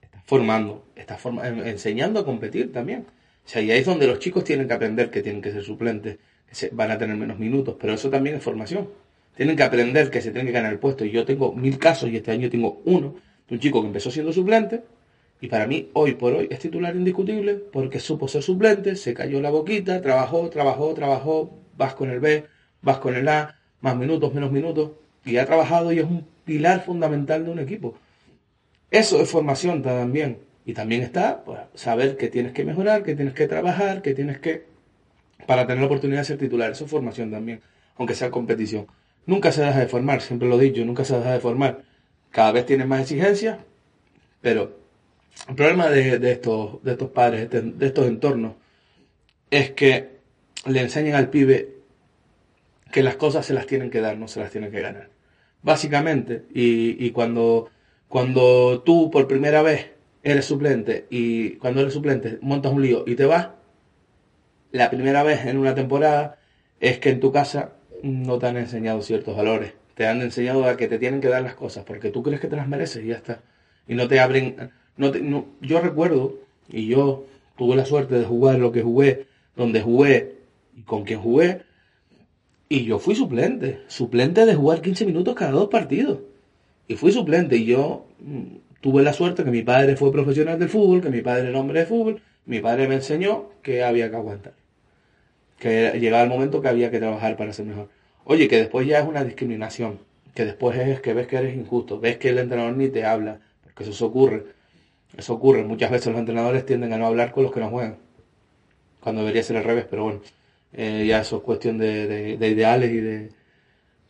[0.00, 1.20] estás formando, estás
[1.64, 3.06] enseñando a competir también.
[3.50, 6.18] Sea, y ahí es donde los chicos tienen que aprender que tienen que ser suplentes,
[6.48, 8.88] que se, van a tener menos minutos, pero eso también es formación.
[9.34, 11.04] Tienen que aprender que se tienen que ganar el puesto.
[11.04, 13.16] Y yo tengo mil casos y este año tengo uno
[13.48, 14.84] de un chico que empezó siendo suplente
[15.40, 19.40] y para mí hoy por hoy es titular indiscutible porque supo ser suplente, se cayó
[19.40, 22.46] la boquita, trabajó, trabajó, trabajó, vas con el B,
[22.82, 24.92] vas con el A, más minutos, menos minutos,
[25.24, 27.96] y ha trabajado y es un pilar fundamental de un equipo.
[28.92, 30.38] Eso es formación también.
[30.70, 34.38] Y también está pues, saber que tienes que mejorar, que tienes que trabajar, que tienes
[34.38, 34.66] que...
[35.44, 36.70] para tener la oportunidad de ser titular.
[36.70, 37.60] Eso es formación también,
[37.96, 38.86] aunque sea competición.
[39.26, 41.82] Nunca se deja de formar, siempre lo he dicho, nunca se deja de formar.
[42.30, 43.58] Cada vez tienes más exigencias,
[44.40, 44.78] pero
[45.48, 48.54] el problema de, estos, de estos padres, de, estos entornos,
[49.50, 50.20] es que
[50.66, 51.78] le enseñen al pibe
[52.92, 55.10] que las cosas se las tienen que dar, no se las tienen que ganar.
[55.62, 57.70] Básicamente, y, y cuando,
[58.06, 63.14] cuando tú por primera vez eres suplente y cuando eres suplente montas un lío y
[63.14, 63.48] te vas,
[64.72, 66.38] la primera vez en una temporada
[66.78, 69.74] es que en tu casa no te han enseñado ciertos valores.
[69.94, 72.48] Te han enseñado a que te tienen que dar las cosas porque tú crees que
[72.48, 73.42] te las mereces y ya está.
[73.86, 74.70] Y no te abren.
[74.96, 79.80] No no, yo recuerdo, y yo tuve la suerte de jugar lo que jugué, donde
[79.80, 80.36] jugué
[80.76, 81.62] y con quien jugué,
[82.68, 83.80] y yo fui suplente.
[83.88, 86.20] Suplente de jugar 15 minutos cada dos partidos.
[86.86, 87.56] Y fui suplente.
[87.56, 91.22] Y yo mm, tuve la suerte que mi padre fue profesional del fútbol, que mi
[91.22, 92.22] padre era hombre de fútbol.
[92.46, 94.60] Mi padre me enseñó que había que aguantar
[95.60, 97.88] que llegaba el momento que había que trabajar para ser mejor.
[98.24, 100.00] Oye, que después ya es una discriminación,
[100.34, 103.40] que después es que ves que eres injusto, ves que el entrenador ni te habla,
[103.62, 104.46] porque eso, ocurre.
[105.16, 105.62] Eso ocurre.
[105.64, 107.98] Muchas veces los entrenadores tienden a no hablar con los que no juegan,
[109.00, 110.20] cuando debería ser al revés, pero bueno,
[110.72, 113.28] eh, ya eso es cuestión de, de, ideales y de...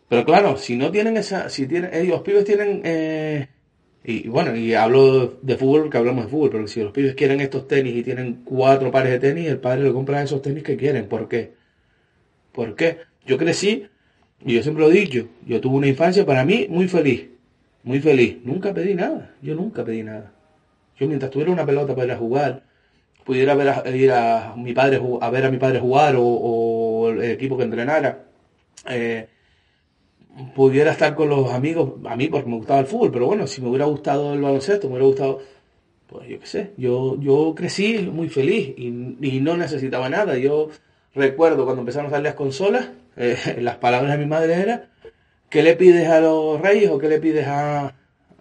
[0.09, 3.48] Pero claro, si no tienen esa, si tienen, ellos, los pibes tienen eh,
[4.02, 7.40] y bueno, y hablo de fútbol que hablamos de fútbol, pero si los pibes quieren
[7.40, 10.76] estos tenis y tienen cuatro pares de tenis, el padre le compra esos tenis que
[10.76, 11.06] quieren.
[11.06, 11.52] ¿Por qué?
[12.52, 12.98] ¿Por qué?
[13.26, 13.86] Yo crecí,
[14.44, 17.28] y yo siempre lo he dicho, yo tuve una infancia para mí muy feliz,
[17.84, 18.38] muy feliz.
[18.42, 20.32] Nunca pedí nada, yo nunca pedí nada.
[20.98, 22.62] Yo mientras tuviera una pelota para jugar,
[23.24, 27.10] pudiera ver a, ir a mi padre a ver a mi padre jugar o, o
[27.10, 28.24] el equipo que entrenara,
[28.88, 29.28] eh,
[30.54, 33.60] pudiera estar con los amigos, a mí porque me gustaba el fútbol, pero bueno, si
[33.60, 35.40] me hubiera gustado el baloncesto, me hubiera gustado,
[36.06, 38.90] pues yo qué sé, yo, yo crecí muy feliz y,
[39.40, 40.36] no necesitaba nada.
[40.38, 40.70] Yo
[41.14, 44.86] recuerdo cuando empezaron a salir las consolas, eh, las palabras de mi madre eran,
[45.48, 47.94] ¿qué le pides a los reyes o qué le pides a,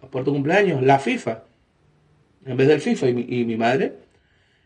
[0.10, 0.82] por tu cumpleaños?
[0.84, 1.44] La FIFA,
[2.46, 3.94] en vez del FIFA y mi, y mi madre.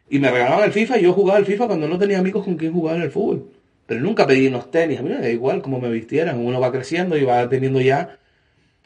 [0.09, 2.55] Y me regalaban el FIFA y yo jugaba el FIFA cuando no tenía amigos con
[2.55, 3.52] quien jugar el fútbol.
[3.86, 6.72] Pero nunca pedí unos tenis, a mí me da igual cómo me vistieran, uno va
[6.72, 8.17] creciendo y va teniendo ya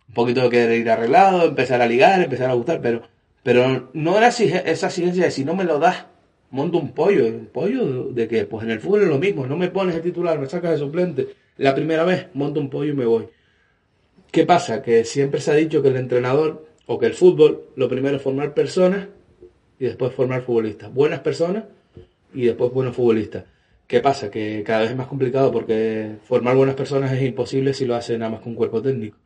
[0.08, 3.04] un poquito de querer ir arreglado, empezar a ligar, empezar a gustar, pero,
[3.44, 6.06] pero no era esa exigencia de si no me lo das,
[6.50, 9.58] monto un pollo, un pollo de que pues en el fútbol es lo mismo, no
[9.58, 12.96] me pones de titular, me sacas de suplente, la primera vez monto un pollo y
[12.96, 13.28] me voy.
[14.32, 14.82] ¿Qué pasa?
[14.82, 18.22] Que siempre se ha dicho que el entrenador o que el fútbol, lo primero es
[18.22, 19.08] formar personas
[19.80, 21.66] y después formar futbolistas, buenas personas
[22.34, 23.46] y después buenos futbolistas.
[23.88, 24.30] ¿Qué pasa?
[24.30, 28.18] Que cada vez es más complicado porque formar buenas personas es imposible si lo hace
[28.18, 29.18] nada más con un cuerpo técnico.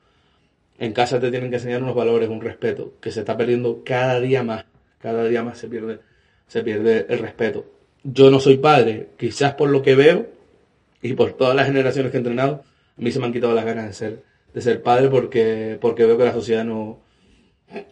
[0.78, 4.20] En casa te tienen que enseñar unos valores, un respeto, que se está perdiendo cada
[4.20, 4.66] día más.
[5.00, 6.00] Cada día más se pierde,
[6.48, 7.66] se pierde el respeto.
[8.04, 10.28] Yo no soy padre, quizás por lo que veo
[11.02, 12.64] y por todas las generaciones que he entrenado,
[12.98, 16.06] a mí se me han quitado las ganas de ser, de ser padre porque, porque
[16.06, 17.00] veo que la sociedad no,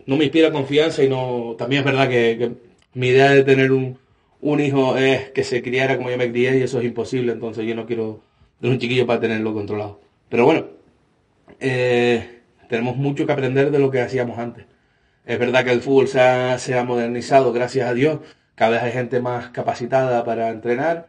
[0.05, 2.51] no me inspira confianza y no, también es verdad que
[2.93, 3.97] mi idea de tener un,
[4.41, 7.65] un hijo es que se criara como yo me crié y eso es imposible, entonces
[7.65, 8.21] yo no quiero
[8.59, 9.99] tener un chiquillo para tenerlo controlado.
[10.29, 10.67] Pero bueno,
[11.59, 14.65] eh, tenemos mucho que aprender de lo que hacíamos antes.
[15.25, 18.19] Es verdad que el fútbol se ha, se ha modernizado, gracias a Dios.
[18.55, 21.07] Cada vez hay gente más capacitada para entrenar,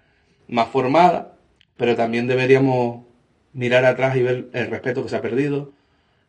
[0.48, 1.36] más formada,
[1.76, 3.04] pero también deberíamos
[3.52, 5.72] mirar atrás y ver el respeto que se ha perdido,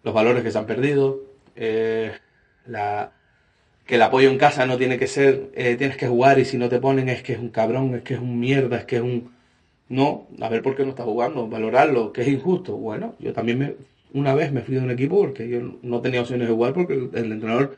[0.03, 1.19] los valores que se han perdido,
[1.55, 2.11] eh,
[2.65, 3.11] la,
[3.91, 6.57] que el apoyo en casa no tiene que ser, eh, tienes que jugar y si
[6.57, 8.95] no te ponen es que es un cabrón, es que es un mierda, es que
[8.95, 9.31] es un...
[9.89, 12.77] No, a ver por qué no está jugando, valorarlo, que es injusto.
[12.77, 13.75] Bueno, yo también me,
[14.13, 16.93] una vez me fui de un equipo porque yo no tenía opciones de jugar porque
[16.93, 17.75] el, entrenador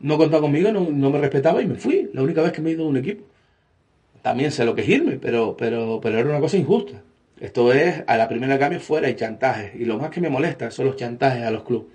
[0.00, 2.10] no contaba conmigo, no, no, me respetaba y me fui.
[2.12, 3.22] La única vez que me he ido de un equipo.
[4.22, 7.04] También sé lo que es irme, pero, pero, pero era una cosa injusta.
[7.38, 9.76] Esto es, a la primera cambio fuera hay chantajes.
[9.76, 11.86] Y lo más que me molesta son los chantajes a los clubes,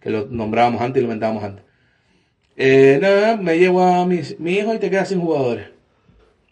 [0.00, 1.71] que lo nombrábamos antes y lo mentábamos antes.
[2.64, 5.70] Eh, nada, me llevo a mi, hijo y te quedas sin jugadores.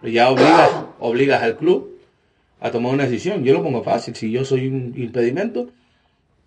[0.03, 2.01] Y ya obligas, obligas al club
[2.59, 3.45] a tomar una decisión.
[3.45, 4.17] Yo lo pongo fácil.
[4.17, 5.69] Si yo soy un impedimento,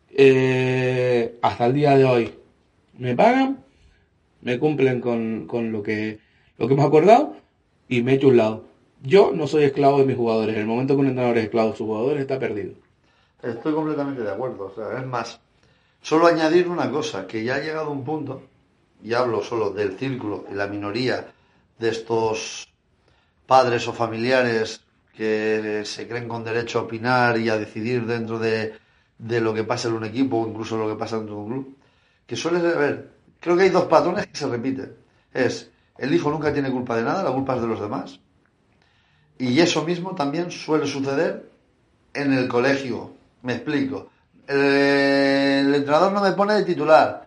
[0.10, 2.34] eh, hasta el día de hoy
[2.98, 3.64] me pagan,
[4.42, 6.20] me cumplen con, con, lo, que,
[6.58, 7.38] lo que hemos acordado
[7.88, 8.66] y me echo un lado.
[9.02, 10.56] Yo no soy esclavo de mis jugadores.
[10.56, 12.74] En el momento que un entrenador es esclavo de sus jugadores, está perdido.
[13.42, 14.66] Estoy completamente de acuerdo.
[14.66, 15.40] O sea, es más,
[16.02, 18.42] solo añadir una cosa, que ya ha llegado un punto
[19.04, 21.28] y hablo solo del círculo y la minoría
[21.78, 22.70] de estos
[23.46, 24.82] padres o familiares
[25.14, 28.80] que se creen con derecho a opinar y a decidir dentro de,
[29.20, 31.78] lo que pasa en un equipo o incluso lo que pasa dentro de un club,
[32.26, 34.96] que suele ver, creo que hay dos patrones que se repiten.
[35.34, 38.20] Es, el hijo nunca tiene culpa de nada, la culpa es de los demás.
[39.38, 41.50] Y eso mismo también suele suceder
[42.14, 43.12] en el colegio.
[43.42, 44.10] Me explico.
[44.48, 47.23] El, el entrenador no me pone de titular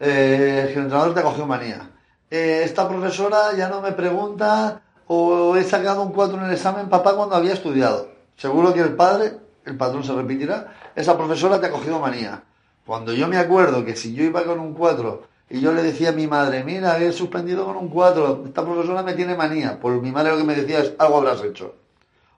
[0.00, 1.90] eh, el entrenador te cogió manía.
[2.30, 6.88] Eh, esta profesora ya no me pregunta o he sacado un 4 en el examen,
[6.88, 8.08] papá, cuando había estudiado.
[8.36, 9.34] Seguro que el padre,
[9.66, 12.42] el patrón se repetirá, esa profesora te ha cogido manía.
[12.86, 16.10] Cuando yo me acuerdo que si yo iba con un 4 y yo le decía
[16.10, 20.00] a mi madre, mira, he suspendido con un 4, esta profesora me tiene manía, pues
[20.00, 21.74] mi madre lo que me decía es, algo habrás hecho.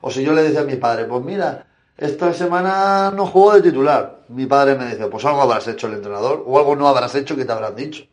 [0.00, 3.62] O si yo le decía a mi padre, pues mira, esta semana no juego de
[3.62, 4.20] titular.
[4.28, 7.36] Mi padre me decía, pues algo habrás hecho el entrenador, o algo no habrás hecho
[7.36, 8.04] que te habrán dicho.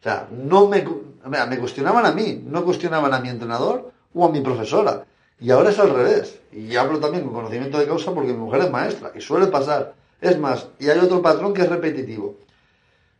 [0.00, 0.84] O sea, no me,
[1.24, 5.04] me cuestionaban a mí, no cuestionaban a mi entrenador o a mi profesora.
[5.40, 6.40] Y ahora es al revés.
[6.52, 9.94] Y hablo también con conocimiento de causa porque mi mujer es maestra, y suele pasar.
[10.20, 12.36] Es más, y hay otro patrón que es repetitivo.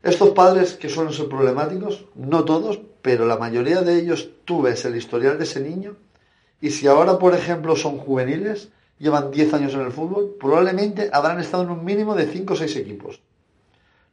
[0.03, 4.85] Estos padres que suelen ser problemáticos, no todos, pero la mayoría de ellos, tú ves
[4.85, 5.97] el historial de ese niño,
[6.61, 11.41] y si ahora, por ejemplo, son juveniles, llevan 10 años en el fútbol, probablemente habrán
[11.41, 13.21] estado en un mínimo de 5 o 6 equipos.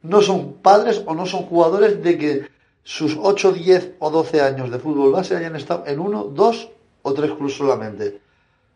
[0.02, 2.48] No son padres o no son jugadores de que
[2.82, 6.70] sus 8, 10 o 12 años de fútbol base hayan estado en uno, dos
[7.02, 8.20] o tres clubes solamente.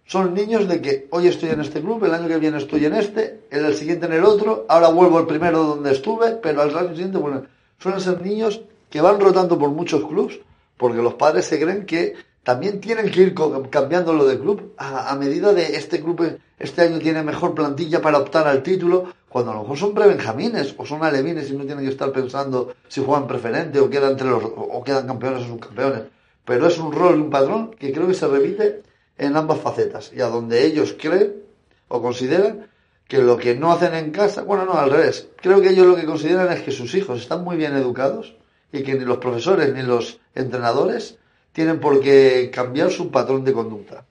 [0.07, 2.95] Son niños de que hoy estoy en este club, el año que viene estoy en
[2.95, 6.91] este, el siguiente en el otro, ahora vuelvo al primero donde estuve, pero al año
[6.91, 7.45] siguiente bueno,
[7.79, 10.41] Suelen ser niños que van rotando por muchos clubes
[10.77, 12.15] porque los padres se creen que
[12.45, 13.35] también tienen que ir
[13.71, 14.75] cambiándolo de club.
[14.77, 19.51] A, medida de este club este año tiene mejor plantilla para optar al título, cuando
[19.51, 23.03] a lo mejor son prebenjamines o son alevines y no tienen que estar pensando si
[23.03, 26.03] juegan preferente o quedan entre los o quedan campeones o subcampeones.
[26.45, 28.83] Pero es un rol y un patrón que creo que se repite
[29.17, 30.13] en ambas facetas.
[30.15, 31.43] Y a donde ellos creen
[31.89, 32.67] o consideran
[33.09, 35.97] que lo que no hacen en casa, bueno, no, al revés, creo que ellos lo
[35.97, 38.37] que consideran es que sus hijos están muy bien educados
[38.71, 41.19] y que ni los profesores ni los entrenadores
[41.55, 44.05] tienen por qué cambiar su patrón de conducta.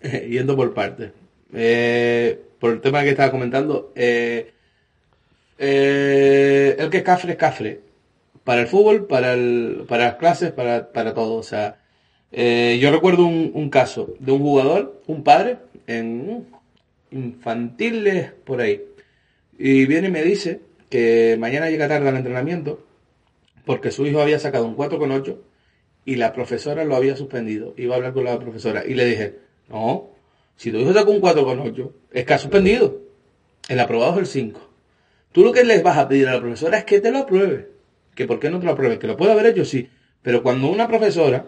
[0.28, 1.12] Yendo por partes.
[1.52, 4.52] Eh, por el tema que estaba comentando, eh,
[5.58, 7.80] eh, el que es cafre es cafre.
[8.44, 11.36] Para el fútbol, para, el, para las clases, para, para todo.
[11.36, 11.78] O sea,
[12.30, 16.46] yo recuerdo un, caso de un jugador, un padre, en
[17.10, 18.82] infantiles por ahí.
[19.58, 20.60] Y viene y me dice
[20.90, 22.84] que mañana llega tarde al entrenamiento
[23.64, 25.36] porque su hijo había sacado un 4,8
[26.04, 27.74] y la profesora lo había suspendido.
[27.76, 29.38] Iba a hablar con la profesora y le dije,
[29.68, 30.10] no,
[30.56, 33.00] si tu hijo sacó un 4,8, es que ha suspendido.
[33.68, 34.70] El aprobado es el 5.
[35.32, 37.68] Tú lo que les vas a pedir a la profesora es que te lo apruebe.
[38.14, 38.98] Que por qué no te lo apruebe.
[38.98, 39.88] Que lo puede haber hecho, sí.
[40.20, 41.46] Pero cuando una profesora,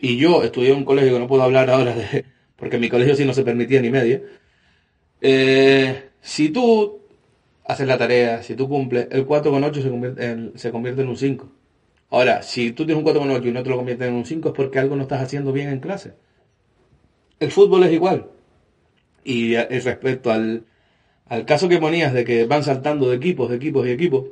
[0.00, 2.24] y yo estudié en un colegio que no puedo hablar ahora de,
[2.56, 4.22] porque en mi colegio sí no se permitía ni media,
[5.20, 7.00] eh, si tú
[7.64, 11.48] haces la tarea, si tú cumples, el 4,8 se convierte, se convierte en un 5.
[12.10, 14.54] Ahora, si tú tienes un 4,8 y no te lo conviertes en un 5 es
[14.54, 16.14] porque algo no estás haciendo bien en clase.
[17.38, 18.26] El fútbol es igual.
[19.24, 20.64] Y respecto al,
[21.26, 24.24] al caso que ponías de que van saltando de equipos, de equipos y equipos,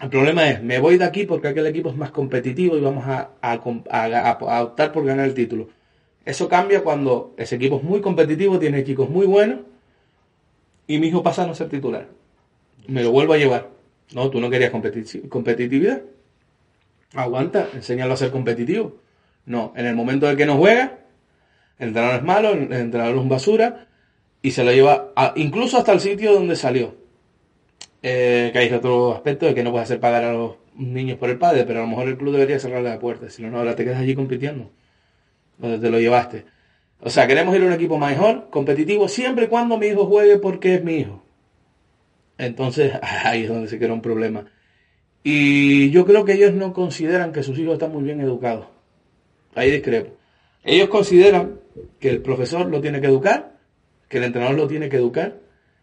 [0.00, 3.04] el problema es, me voy de aquí porque aquel equipo es más competitivo y vamos
[3.06, 5.68] a, a, optar por ganar el título.
[6.24, 9.60] Eso cambia cuando ese equipo es muy competitivo, tiene chicos muy buenos
[10.86, 12.08] y mi hijo pasa a no ser titular.
[12.86, 13.70] Me lo vuelvo a llevar.
[14.14, 16.02] No, tú no querías competitividad.
[17.14, 19.00] Aguanta, enséñalo a ser competitivo.
[19.44, 20.98] No, en el momento en que no juega,
[21.78, 23.88] el entrenador es malo, el entrenador es un basura,
[24.40, 26.96] y se lo lleva incluso hasta el sitio donde salió.
[28.02, 31.30] Eh, que hay otro aspecto de que no puedes hacer pagar a los niños por
[31.30, 33.76] el padre, pero a lo mejor el club debería cerrarle la puerta, si no, ahora
[33.76, 34.70] te quedas allí compitiendo,
[35.58, 36.44] donde te lo llevaste.
[37.00, 40.38] O sea, queremos ir a un equipo mejor, competitivo, siempre y cuando mi hijo juegue
[40.38, 41.22] porque es mi hijo.
[42.38, 44.46] Entonces, ahí es donde se queda un problema.
[45.22, 48.66] Y yo creo que ellos no consideran que sus hijos están muy bien educados.
[49.54, 50.16] Ahí discrepo.
[50.64, 51.60] Ellos consideran
[52.00, 53.56] que el profesor lo tiene que educar,
[54.08, 55.38] que el entrenador lo tiene que educar,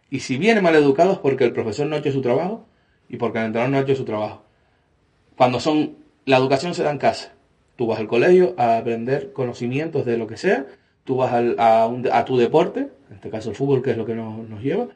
[0.09, 2.65] y si viene mal educado es porque el profesor no ha hecho su trabajo
[3.07, 4.43] y porque el entrenador no ha hecho su trabajo.
[5.37, 7.33] Cuando son, la educación se da en casa.
[7.75, 10.65] Tú vas al colegio a aprender conocimientos de lo que sea,
[11.05, 14.15] tú vas a, a, tu deporte, en este caso el fútbol, que es lo que
[14.15, 14.87] nos, nos lleva,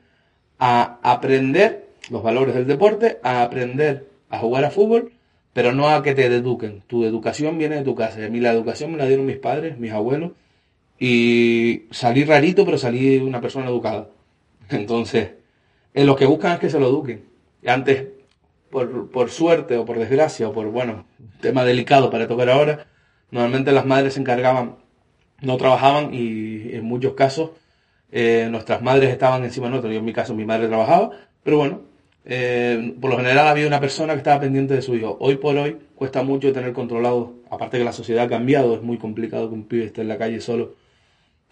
[0.60, 5.12] a aprender los valores del deporte, a aprender a jugar a fútbol,
[5.54, 6.82] pero no a que te eduquen.
[6.88, 8.26] Tu educación viene de tu casa.
[8.26, 10.32] A mí la educación me la dieron mis padres, mis abuelos,
[10.99, 14.10] y salí rarito, pero salí una persona educada.
[14.70, 15.34] Entonces,
[15.93, 17.26] en lo que buscan es que se lo eduquen.
[17.66, 18.08] Antes,
[18.72, 21.05] por, por suerte o por desgracia o por, bueno,
[21.39, 22.88] tema delicado para tocar ahora,
[23.30, 24.78] normalmente las madres se encargaban,
[25.41, 27.51] no trabajaban y en muchos casos
[28.12, 29.93] eh, nuestras madres estaban encima de nosotros.
[29.93, 31.12] Yo en mi caso mi madre trabajaba,
[31.43, 31.93] pero bueno,
[32.26, 35.17] eh, por lo general había una persona que estaba pendiente de su hijo.
[35.19, 38.97] Hoy por hoy cuesta mucho tener controlado, aparte que la sociedad ha cambiado, es muy
[38.97, 40.76] complicado que un pibe esté en la calle solo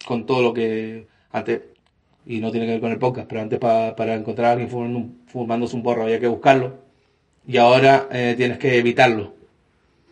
[0.05, 1.61] con todo lo que antes,
[2.25, 5.09] y no tiene que ver con el podcast, pero antes para encontrar a alguien fumando,
[5.27, 6.91] fumándose un porro había que buscarlo
[7.47, 9.33] y ahora eh, tienes que evitarlo.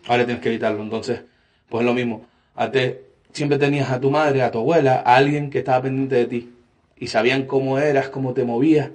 [0.08, 0.82] Ahora tienes que evitarlo.
[0.82, 1.22] Entonces,
[1.68, 2.26] pues es lo mismo.
[2.56, 2.98] Antes
[3.32, 6.54] siempre tenías a tu madre, a tu abuela, a alguien que estaba pendiente de ti
[6.98, 8.90] y sabían cómo eras, cómo te movías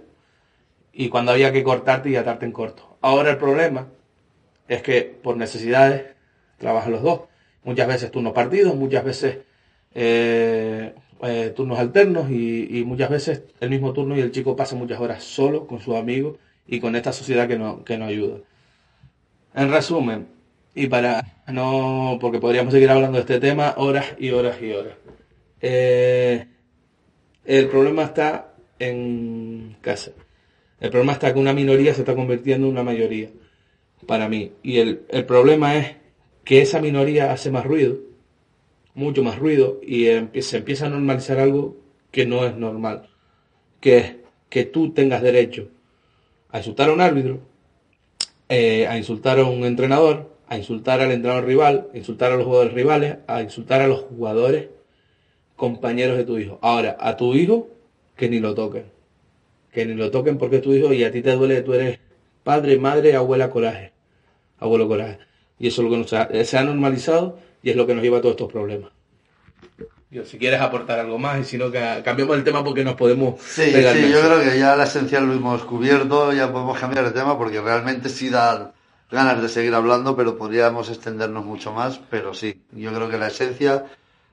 [0.94, 2.96] y cuando había que cortarte y atarte en corto.
[3.00, 3.88] Ahora el problema
[4.68, 6.14] es que por necesidades
[6.58, 7.20] trabajan los dos.
[7.64, 9.38] Muchas veces turnos partidos, muchas veces
[9.94, 15.00] eh, eh, turnos alternos y, muchas veces el mismo turno y el chico pasa muchas
[15.00, 18.38] horas solo con sus amigos y con esta sociedad que no, que no ayuda.
[19.54, 20.26] En resumen,
[20.74, 24.94] y para no, porque podríamos seguir hablando de este tema horas y horas y horas.
[25.60, 26.46] Eh,
[27.44, 30.12] el problema está en casa.
[30.84, 33.30] El problema está que una minoría se está convirtiendo en una mayoría,
[34.06, 34.52] para mí.
[34.62, 35.96] Y el, el problema es
[36.44, 37.96] que esa minoría hace más ruido,
[38.92, 40.04] mucho más ruido, y
[40.42, 41.78] se empieza a normalizar algo
[42.10, 43.08] que no es normal,
[43.80, 44.16] que es
[44.50, 45.70] que tú tengas derecho
[46.50, 47.40] a insultar a un árbitro,
[48.50, 52.44] eh, a insultar a un entrenador, a insultar al entrenador rival, a insultar a los
[52.44, 54.68] jugadores rivales, a insultar a los jugadores
[55.56, 56.58] compañeros de tu hijo.
[56.60, 57.70] Ahora, a tu hijo,
[58.16, 58.93] que ni lo toquen.
[59.74, 61.98] Que ni lo toquen porque es tu hijo y a ti te duele, tú eres
[62.42, 63.92] padre, madre, abuela, coraje.
[64.58, 65.18] Abuelo, coraje.
[65.58, 68.18] Y eso es lo que nos se ha normalizado y es lo que nos lleva
[68.18, 68.92] a todos estos problemas.
[70.10, 73.40] Yo, si quieres aportar algo más y si no, cambiamos el tema porque nos podemos...
[73.40, 77.12] Sí, sí, yo creo que ya la esencial lo hemos cubierto, ya podemos cambiar el
[77.12, 78.72] tema porque realmente sí da
[79.10, 83.26] ganas de seguir hablando, pero podríamos extendernos mucho más, pero sí, yo creo que la
[83.26, 83.86] esencia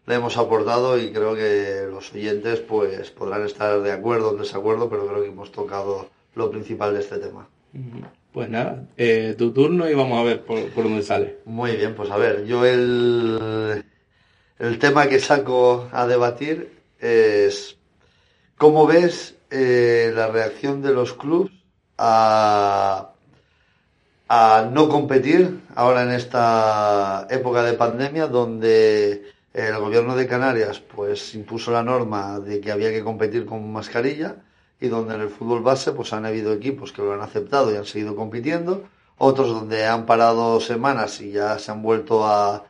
[0.05, 4.89] la hemos aportado y creo que los oyentes pues podrán estar de acuerdo o desacuerdo,
[4.89, 7.47] pero creo que hemos tocado lo principal de este tema.
[8.33, 11.37] Pues nada, eh, tu turno y vamos a ver por, por, dónde sale.
[11.45, 13.83] Muy bien, pues a ver, yo el,
[14.59, 17.77] el tema que saco a debatir es
[18.57, 21.51] cómo ves eh, la reacción de los clubes
[21.97, 23.11] a,
[24.29, 31.35] a no competir ahora en esta época de pandemia donde el gobierno de Canarias pues
[31.35, 34.37] impuso la norma de que había que competir con mascarilla
[34.79, 37.77] y donde en el fútbol base pues han habido equipos que lo han aceptado y
[37.77, 38.85] han seguido compitiendo,
[39.17, 42.65] otros donde han parado semanas y ya se han vuelto a,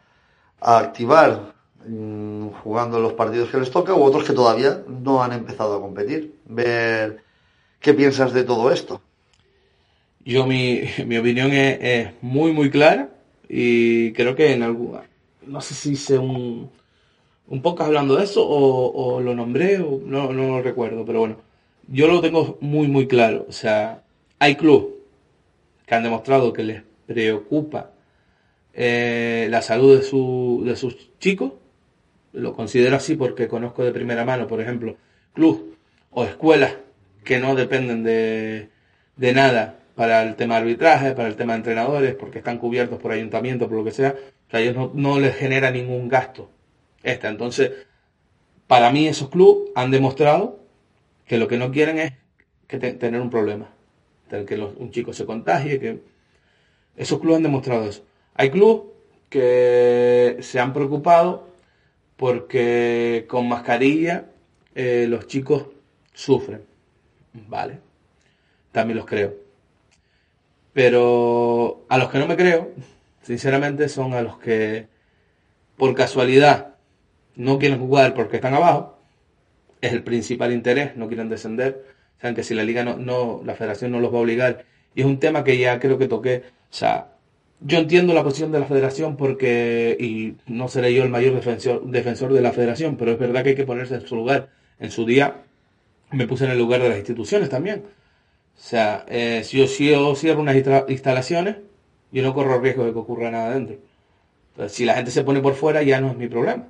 [0.60, 1.54] activar
[1.88, 5.82] mm, jugando los partidos que les toca, u otros que todavía no han empezado a
[5.82, 6.36] competir.
[6.46, 7.24] Ver
[7.80, 9.02] qué piensas de todo esto.
[10.24, 13.10] Yo mi, mi opinión es, muy muy clara
[13.50, 15.02] y creo que en alguna,
[15.46, 16.70] no sé si hice un,
[17.48, 21.20] un podcast hablando de eso o, o lo nombré o no, no lo recuerdo, pero
[21.20, 21.52] bueno
[21.92, 23.46] yo lo tengo muy, muy claro.
[23.48, 24.04] O sea,
[24.40, 24.94] hay clubes
[25.86, 27.92] que han demostrado que les preocupa
[28.74, 31.54] eh, la salud de, su, de sus chicos.
[32.34, 34.96] Lo considero así porque conozco de primera mano, por ejemplo,
[35.34, 35.62] clubes
[36.12, 36.76] o escuelas
[37.26, 38.70] que no dependen de,
[39.18, 43.00] de nada para el tema de arbitraje, para el tema de entrenadores, porque están cubiertos
[43.00, 44.16] por ayuntamiento, por lo que sea,
[44.48, 46.50] o sea, ellos no, no les genera ningún gasto.
[47.04, 47.30] Esta.
[47.30, 47.72] Entonces,
[48.66, 50.58] para mí esos clubes han demostrado
[51.28, 52.14] que lo que no quieren es
[52.66, 53.70] que tener un problema,
[54.28, 56.00] que un chico se contagie,
[56.98, 58.04] esos clubes han demostrado eso.
[58.34, 58.86] Hay clubes
[59.30, 61.48] que se han preocupado
[62.18, 64.26] porque con mascarilla
[64.74, 65.68] eh, los chicos
[66.12, 66.64] sufren,
[67.48, 67.78] ¿vale?
[68.72, 69.51] También los creo.
[70.74, 72.72] Pero a los que no me creo,
[73.22, 74.88] sinceramente, son a los que
[75.78, 76.76] por casualidad
[77.36, 79.02] no quieren jugar porque están abajo
[79.82, 81.84] es el principal interés, no quieren descender,
[82.22, 84.66] saben que si la liga no, no, la federación no los va a obligar,
[84.96, 87.08] y es un tema que ya creo que toqué, o sea,
[87.60, 91.86] yo entiendo la posición de la federación porque, y no seré yo el mayor defensor,
[91.86, 94.50] defensor de la federación, pero es verdad que hay que ponerse en su lugar.
[94.80, 95.44] En su día
[96.10, 97.84] me puse en el lugar de las instituciones también.
[98.62, 100.56] O sea, eh, si, yo, cierro unas
[100.88, 101.58] instalaciones,
[102.12, 103.78] yo no corro riesgo de que ocurra nada dentro.
[104.52, 106.68] Entonces, si la gente se pone por fuera, ya no es mi problema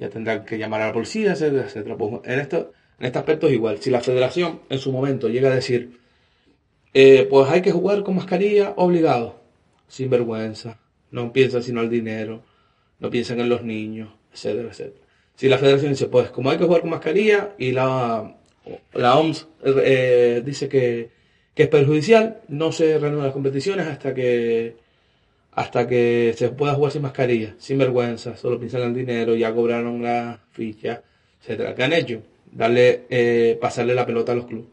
[0.00, 1.96] ya tendrán que llamar a la policía, etcétera, etcétera.
[1.96, 3.78] Pues en, esto, en este aspecto es igual.
[3.80, 6.00] Si la federación en su momento llega a decir,
[6.94, 9.40] eh, pues hay que jugar con mascarilla obligado,
[9.88, 10.78] sin vergüenza,
[11.10, 12.42] no piensan sino al dinero,
[12.98, 15.06] no piensan en los niños, etcétera, etcétera.
[15.34, 18.36] Si la federación dice, pues como hay que jugar con mascarilla y la,
[18.92, 21.10] la OMS eh, dice que,
[21.62, 24.76] es perjudicial, no se reanudan las competiciones hasta que
[25.52, 30.02] hasta que se pueda jugar sin mascarilla, sin vergüenza, solo piensan en dinero, ya cobraron
[30.02, 31.02] la ficha,
[31.40, 31.74] etcétera.
[31.74, 32.22] ¿Qué han hecho?
[32.52, 34.68] Darle, eh, pasarle la pelota a los clubes.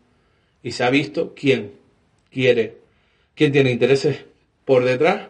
[0.64, 1.72] Y se ha visto quién
[2.32, 2.78] quiere,
[3.36, 4.26] quién tiene intereses
[4.66, 5.30] por detrás,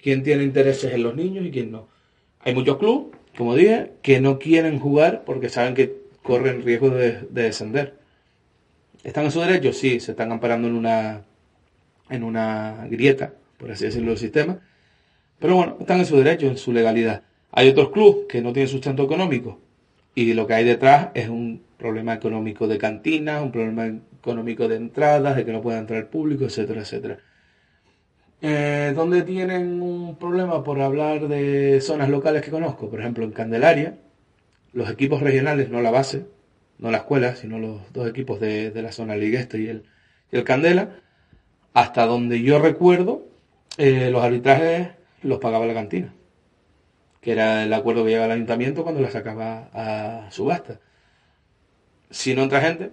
[0.00, 1.88] quién tiene intereses en los niños y quién no.
[2.40, 7.26] Hay muchos clubes, como dije, que no quieren jugar porque saben que corren riesgo de
[7.30, 8.01] descender.
[9.04, 9.72] ¿Están en su derecho?
[9.72, 11.22] Sí, se están amparando en una,
[12.08, 14.58] en una grieta por así decirlo, el sistema.
[15.38, 17.22] Pero bueno, están en su derecho, en su legalidad.
[17.52, 19.60] Hay otros clubes que no tienen sustento económico
[20.16, 24.76] y lo que hay detrás es un problema económico de cantinas, un problema económico de
[24.76, 27.18] entradas, de que no pueda entrar el público, etcétera, etcétera.
[28.40, 32.90] Eh, ¿Dónde tienen un problema por hablar de zonas locales que conozco?
[32.90, 33.94] Por ejemplo, en Candelaria,
[34.72, 36.26] los equipos regionales, no la base,
[36.82, 39.84] no la escuela, sino los dos equipos de, la zona Ligueste y el,
[40.32, 40.96] y el Candela,
[41.74, 43.28] hasta donde yo recuerdo,
[43.78, 44.88] eh, los arbitrajes
[45.22, 46.12] los pagaba la cantina,
[47.20, 50.80] que era el acuerdo que llegaba el ayuntamiento cuando la sacaba a subasta.
[52.10, 52.90] Si no entra gente,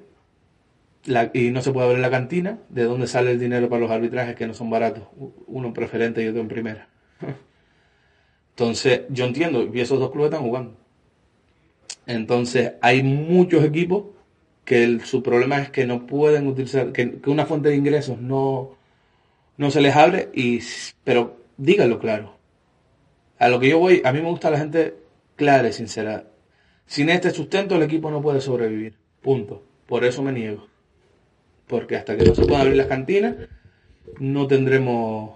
[1.33, 4.35] y no se puede abrir la cantina, ¿de dónde sale el dinero para los arbitrajes
[4.35, 5.05] que no son baratos?
[5.47, 6.89] Uno en preferente y otro en primera.
[8.51, 10.77] Entonces, yo entiendo, y esos dos clubes están jugando.
[12.09, 14.05] Entonces, hay muchos equipos
[14.65, 18.75] que su problema es que no pueden utilizar, que, una fuente de ingresos no,
[19.57, 20.59] no se les abre, y,
[21.03, 22.35] pero díganlo claro.
[23.37, 24.95] A lo que yo voy, a mí me gusta la gente
[25.35, 26.25] clara y sincera.
[26.87, 28.95] Sin este sustento el equipo no puede sobrevivir.
[29.21, 29.63] Punto.
[29.85, 30.67] Por eso me niego
[31.67, 33.35] porque hasta que no se puedan abrir las cantinas,
[34.17, 35.35] no tendremos,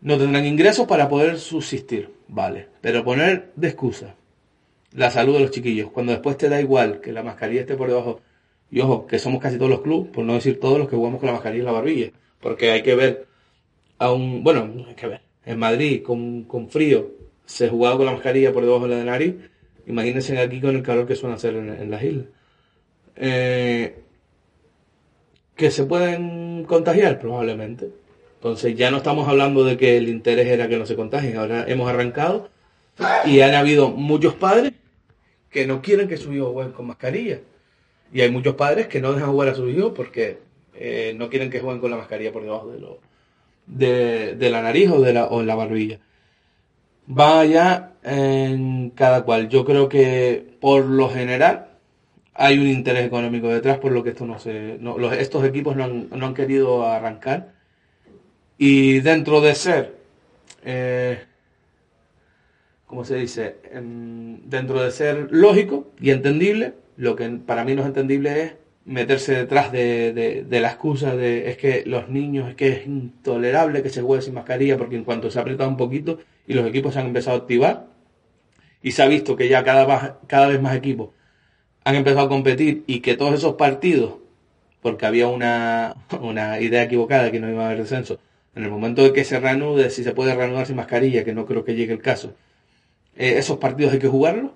[0.00, 2.66] no tendrán ingresos para poder subsistir, vale.
[2.80, 4.16] Pero poner de excusa
[4.94, 7.88] la salud de los chiquillos, cuando después te da igual que la mascarilla esté por
[7.88, 8.20] debajo,
[8.70, 11.20] y ojo, que somos casi todos los clubes, por no decir todos los que jugamos
[11.20, 13.26] con la mascarilla en la barbilla, porque hay que ver
[13.98, 17.10] a un, bueno, hay que ver, en Madrid con, con frío
[17.44, 19.34] se jugaba con la mascarilla por debajo de la nariz,
[19.86, 22.26] imagínense aquí con el calor que suele hacer en, en las islas.
[23.16, 24.02] Eh,
[25.56, 27.90] que se pueden contagiar probablemente.
[28.36, 31.64] Entonces ya no estamos hablando de que el interés era que no se contagien, ahora
[31.68, 32.48] hemos arrancado
[33.24, 34.71] y han habido muchos padres
[35.52, 37.40] que no quieren que sus hijos jueguen con mascarilla.
[38.12, 40.38] Y hay muchos padres que no dejan jugar a sus hijos porque
[40.74, 42.98] eh, no quieren que jueguen con la mascarilla por debajo de, lo,
[43.66, 46.00] de, la nariz o, de la, o en la barbilla.
[47.06, 49.48] Vaya en cada cual.
[49.48, 51.68] Yo creo que por lo general
[52.34, 54.78] hay un interés económico detrás, por lo que esto no se,
[55.18, 57.52] estos equipos no han, querido arrancar.
[58.56, 59.96] Y dentro de ser,
[60.64, 61.24] eh,
[62.92, 63.56] ¿cómo se dice?
[63.72, 68.52] dentro de ser lógico y entendible, lo que para mí no es entendible es
[68.84, 73.88] meterse detrás de, la excusa de es que los niños, es que es intolerable que
[73.88, 76.92] se juegue sin mascarilla, porque en cuanto se ha apretado un poquito y los equipos
[76.92, 77.86] se han empezado a activar,
[78.82, 81.12] y se ha visto que ya cada, cada vez más equipos
[81.84, 84.16] han empezado a competir y que todos esos partidos,
[84.82, 88.18] porque había una, una idea equivocada que no iba a haber descenso,
[88.54, 91.46] en el momento de que se reanude, si se puede reanudar sin mascarilla, que no
[91.46, 92.34] creo que llegue el caso,
[93.16, 94.52] eh, esos partidos hay que jugarlos,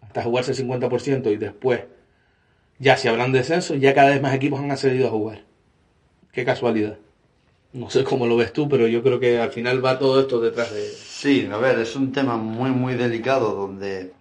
[0.00, 1.82] hasta jugarse el 50% y después,
[2.78, 5.44] ya si hablan de descenso, ya cada vez más equipos han accedido a jugar.
[6.32, 6.98] Qué casualidad.
[7.72, 10.40] No sé cómo lo ves tú, pero yo creo que al final va todo esto
[10.40, 10.88] detrás de...
[10.88, 14.12] Sí, a ver, es un tema muy, muy delicado donde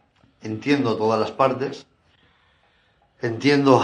[0.41, 1.87] entiendo todas las partes,
[3.19, 3.83] Entiendo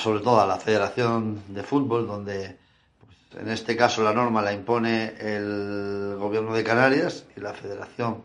[0.00, 2.56] sobre todo a la Federación de Fútbol, donde
[2.98, 8.22] pues, en este caso la norma la impone el gobierno de Canarias y la Federación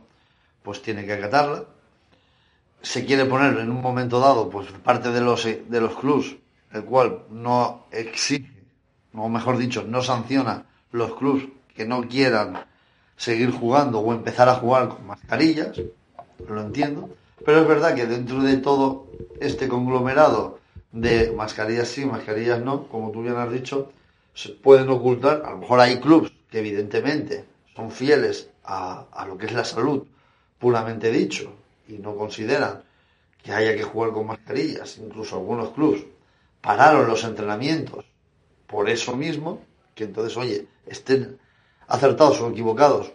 [0.68, 1.64] pues tiene que acatarla.
[2.82, 6.36] Se quiere poner en un momento dado pues parte de los, de los clubs,
[6.74, 8.52] el cual no exige,
[9.14, 12.66] o mejor dicho, no sanciona los clubs que no quieran
[13.16, 15.80] seguir jugando o empezar a jugar con mascarillas,
[16.46, 17.12] lo entiendo,
[17.46, 19.08] pero es verdad que dentro de todo
[19.40, 20.60] este conglomerado
[20.92, 23.94] de mascarillas sí, mascarillas no, como tú bien has dicho,
[24.34, 25.44] se pueden ocultar.
[25.46, 29.64] A lo mejor hay clubes que evidentemente son fieles a, a lo que es la
[29.64, 30.06] salud,
[30.60, 31.54] puramente dicho,
[31.88, 32.84] y no consideran
[33.42, 34.98] que haya que jugar con mascarillas.
[34.98, 36.04] Incluso algunos clubes
[36.62, 38.06] pararon los entrenamientos
[38.68, 39.62] por eso mismo,
[39.96, 41.40] que entonces, oye, estén
[41.88, 43.14] acertados o equivocados,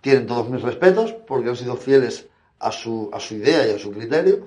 [0.00, 2.26] tienen todos mis respetos porque han sido fieles
[2.58, 4.46] a su, a su idea y a su criterio,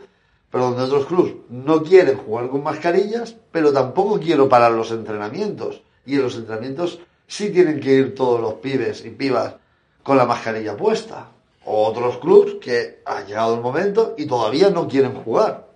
[0.49, 5.81] pero donde otros clubes no quieren jugar con mascarillas, pero tampoco quiero parar los entrenamientos.
[6.05, 9.55] Y en los entrenamientos sí tienen que ir todos los pibes y pibas
[10.03, 11.29] con la mascarilla puesta.
[11.65, 15.67] Otros clubes que ha llegado el momento y todavía no quieren jugar.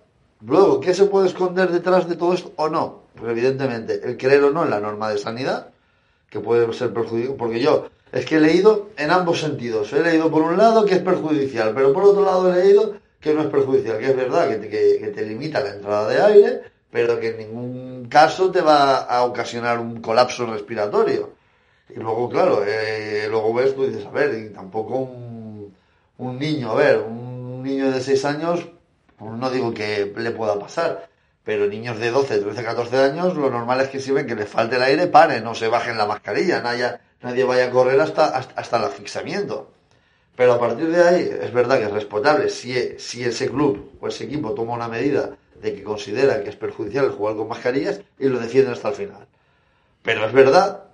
[0.44, 3.04] Luego, ¿qué se puede esconder detrás de todo esto o no?
[3.14, 5.70] Pues evidentemente, el creer o no en la norma de sanidad,
[6.28, 9.92] que puede ser perjudicial, porque yo es que he leído en ambos sentidos.
[9.92, 13.34] He leído por un lado que es perjudicial, pero por otro lado he leído que
[13.34, 16.62] no es perjudicial, que es verdad que te, que, te limita la entrada de aire,
[16.90, 21.32] pero que en ningún caso te va a ocasionar un colapso respiratorio.
[21.88, 25.25] Y luego, claro, eh, luego ves, tú dices, a ver, y tampoco un,
[26.18, 28.68] un niño, a ver, un niño de 6 años,
[29.16, 31.08] pues no digo que le pueda pasar,
[31.44, 34.46] pero niños de 12, 13, 14 años, lo normal es que si ven que le
[34.46, 38.36] falte el aire, paren, no se bajen la mascarilla, nadie, nadie vaya a correr hasta,
[38.36, 39.72] hasta, el asfixiamiento.
[40.34, 44.08] Pero a partir de ahí, es verdad que es respetable si, si ese club o
[44.08, 48.28] ese equipo toma una medida de que considera que es perjudicial jugar con mascarillas y
[48.28, 49.26] lo defienden hasta el final.
[50.02, 50.84] Pero es verdad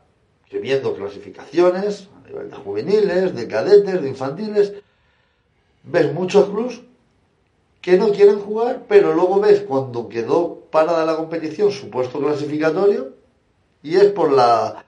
[0.48, 4.72] que viendo clasificaciones a nivel de juveniles, de cadetes, de infantiles,
[5.84, 6.80] ves muchos clubs
[7.80, 13.14] que no quieren jugar, pero luego ves cuando quedó parada la competición su puesto clasificatorio
[13.82, 14.84] y es por la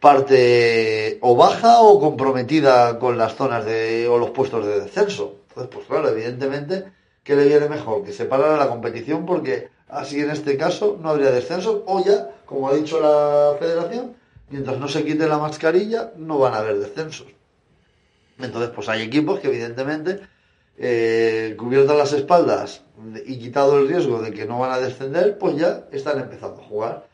[0.00, 5.36] parte o baja o comprometida con las zonas de o los puestos de descenso.
[5.48, 6.84] Entonces, pues claro, evidentemente
[7.22, 11.10] que le viene mejor que se parara la competición porque así en este caso no
[11.10, 14.16] habría descenso o ya, como ha dicho la federación,
[14.48, 17.28] mientras no se quite la mascarilla no van a haber descensos.
[18.44, 20.20] Entonces, pues hay equipos que evidentemente,
[20.78, 22.82] eh, cubiertas las espaldas
[23.26, 26.64] y quitado el riesgo de que no van a descender, pues ya están empezando a
[26.64, 27.06] jugar.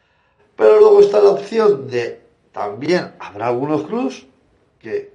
[0.56, 2.20] Pero luego está la opción de,
[2.52, 4.26] también habrá algunos clubs
[4.78, 5.12] que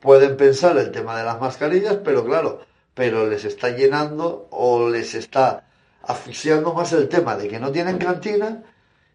[0.00, 2.60] pueden pensar el tema de las mascarillas, pero claro,
[2.94, 5.66] pero les está llenando o les está
[6.02, 8.62] asfixiando más el tema de que no tienen cantina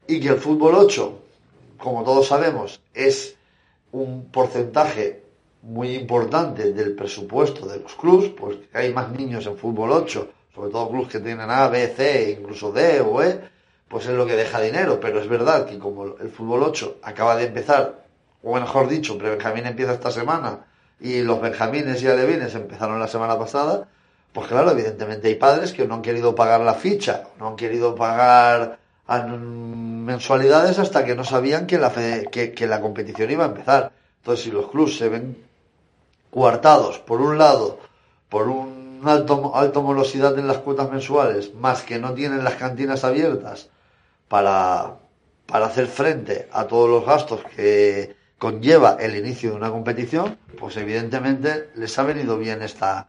[0.08, 1.20] y que el fútbol 8,
[1.78, 3.38] como todos sabemos, es
[3.92, 5.24] un porcentaje
[5.64, 10.72] muy importante del presupuesto de los clubs, pues hay más niños en fútbol 8, sobre
[10.72, 13.40] todo clubs que tienen A, B, C, incluso D o E,
[13.88, 17.36] pues es lo que deja dinero, pero es verdad que como el fútbol 8 acaba
[17.36, 18.06] de empezar,
[18.44, 20.66] o mejor dicho, Benjamín empieza esta semana
[21.00, 23.88] y los benjamines y alevines empezaron la semana pasada,
[24.34, 27.96] pues claro, evidentemente hay padres que no han querido pagar la ficha, no han querido
[27.96, 28.80] pagar
[29.28, 33.92] mensualidades hasta que no sabían que la, que, que la competición iba a empezar.
[34.20, 35.51] Entonces, si los clubes se ven
[36.32, 37.80] coartados, por un lado,
[38.30, 43.04] por un alto, alto morosidad en las cuotas mensuales, más que no tienen las cantinas
[43.04, 43.70] abiertas
[44.28, 44.98] para,
[45.46, 50.76] para hacer frente a todos los gastos que, conlleva el inicio de una competición, pues
[50.76, 53.08] evidentemente les ha venido bien esta,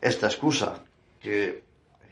[0.00, 0.80] esta excusa.
[1.20, 1.62] Que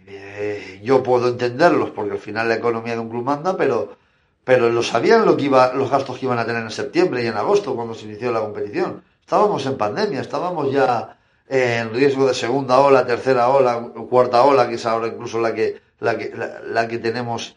[0.06, 3.96] eh, yo puedo entenderlos porque al final la economía de un club manda, pero,
[4.44, 7.26] pero lo sabían lo que iba, los gastos que iban a tener en septiembre y
[7.26, 9.02] en agosto cuando se inició la competición.
[9.22, 11.16] Estábamos en pandemia, estábamos ya
[11.48, 15.80] en riesgo de segunda ola, tercera ola, cuarta ola, que es ahora incluso la que,
[16.00, 16.32] la que,
[16.66, 17.56] la, que tenemos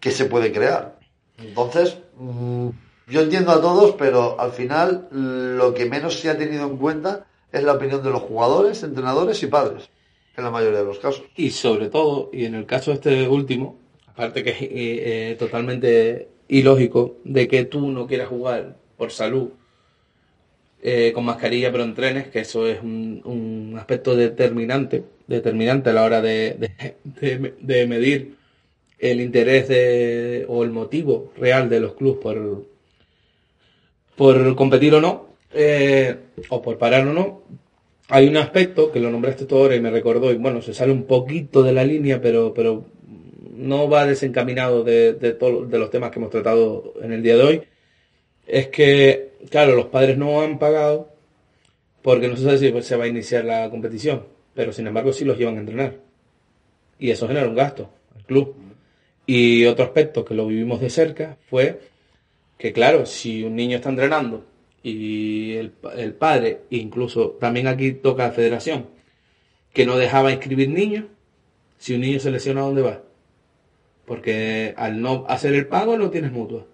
[0.00, 0.98] que se puede crear.
[1.36, 2.68] Entonces, mm,
[3.08, 7.26] yo entiendo a todos, pero al final lo que menos se ha tenido en cuenta
[7.52, 9.88] es la opinión de los jugadores, entrenadores y padres,
[10.36, 11.24] en la mayoría de los casos.
[11.36, 16.28] Y sobre todo, y en el caso este último, aparte que es eh, eh, totalmente
[16.48, 19.50] ilógico de que tú no quieras jugar por salud
[20.82, 26.20] eh, con mascarilla pero entrenes, que eso es un, aspecto determinante, determinante a la hora
[26.20, 26.70] de,
[27.60, 28.38] de medir
[28.98, 32.66] el interés de, o el motivo real de los clubes por,
[34.16, 36.16] por competir o no, eh,
[36.48, 37.42] o por parar o no,
[38.08, 40.92] hay un aspecto que lo nombraste tú ahora y me recordó, y bueno, se sale
[40.92, 42.86] un poquito de la línea, pero, pero
[43.54, 47.42] no va desencaminado de, de, de los temas que hemos tratado en el día de
[47.42, 47.62] hoy,
[48.48, 51.10] es que, claro, los padres no han pagado
[52.02, 54.24] porque no se sabe si se va a iniciar la competición,
[54.54, 55.96] pero sin embargo sí los llevan a entrenar.
[56.98, 58.54] Y eso genera un gasto al club.
[59.26, 61.80] Y otro aspecto que lo vivimos de cerca fue
[62.56, 64.46] que claro, si un niño está entrenando
[64.82, 68.86] y el, el padre, incluso también aquí toca la federación,
[69.74, 71.04] que no dejaba inscribir niños,
[71.76, 73.02] si un niño se lesiona, ¿a dónde va?
[74.06, 76.64] Porque al no hacer el pago no tienes mutua.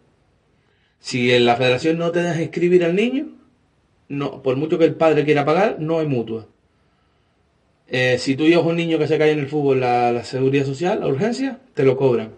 [1.01, 3.29] Si en la federación no te deja inscribir al niño,
[4.09, 6.47] no, por mucho que el padre quiera pagar, no hay mutua.
[7.89, 10.65] Eh, si tú llevas un niño que se cae en el fútbol, la, la seguridad
[10.65, 12.33] social, la urgencia, te lo cobran.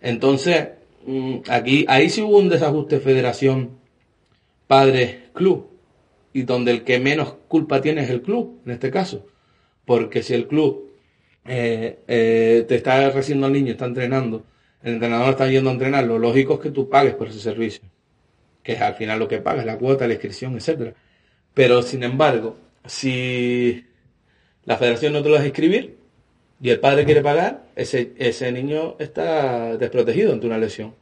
[0.00, 0.68] Entonces,
[1.04, 3.78] Mm, aquí, ahí sí hubo un desajuste federación
[4.66, 5.68] padre-club,
[6.32, 9.26] y donde el que menos culpa tiene es el club, en este caso.
[9.84, 10.90] Porque si el club
[11.46, 14.44] eh, eh, te está recibiendo al niño, está entrenando,
[14.82, 17.82] el entrenador está yendo a entrenar, lo lógico es que tú pagues por ese servicio,
[18.62, 20.94] que es al final lo que pagas, la cuota, la inscripción, etcétera.
[21.54, 22.56] Pero sin embargo,
[22.86, 23.84] si
[24.64, 25.96] la federación no te lo deja inscribir,
[26.60, 30.94] y el padre quiere pagar, ese, ese niño está desprotegido ante una lesión.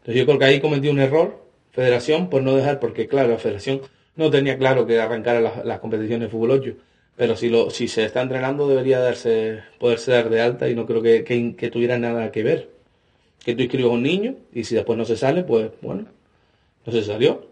[0.00, 3.38] Entonces yo creo que ahí cometió un error, Federación, por no dejar, porque claro, la
[3.38, 3.82] Federación
[4.16, 6.74] no tenía claro que arrancara las, competiciones de fútbol 8,
[7.16, 10.86] pero si, lo, si se está entrenando debería darse, poderse dar de alta y no
[10.86, 12.70] creo que, que, tuviera nada que ver.
[13.46, 16.04] Que tú inscribas a un niño y si después no se sale, pues bueno,
[16.84, 17.46] no se salió.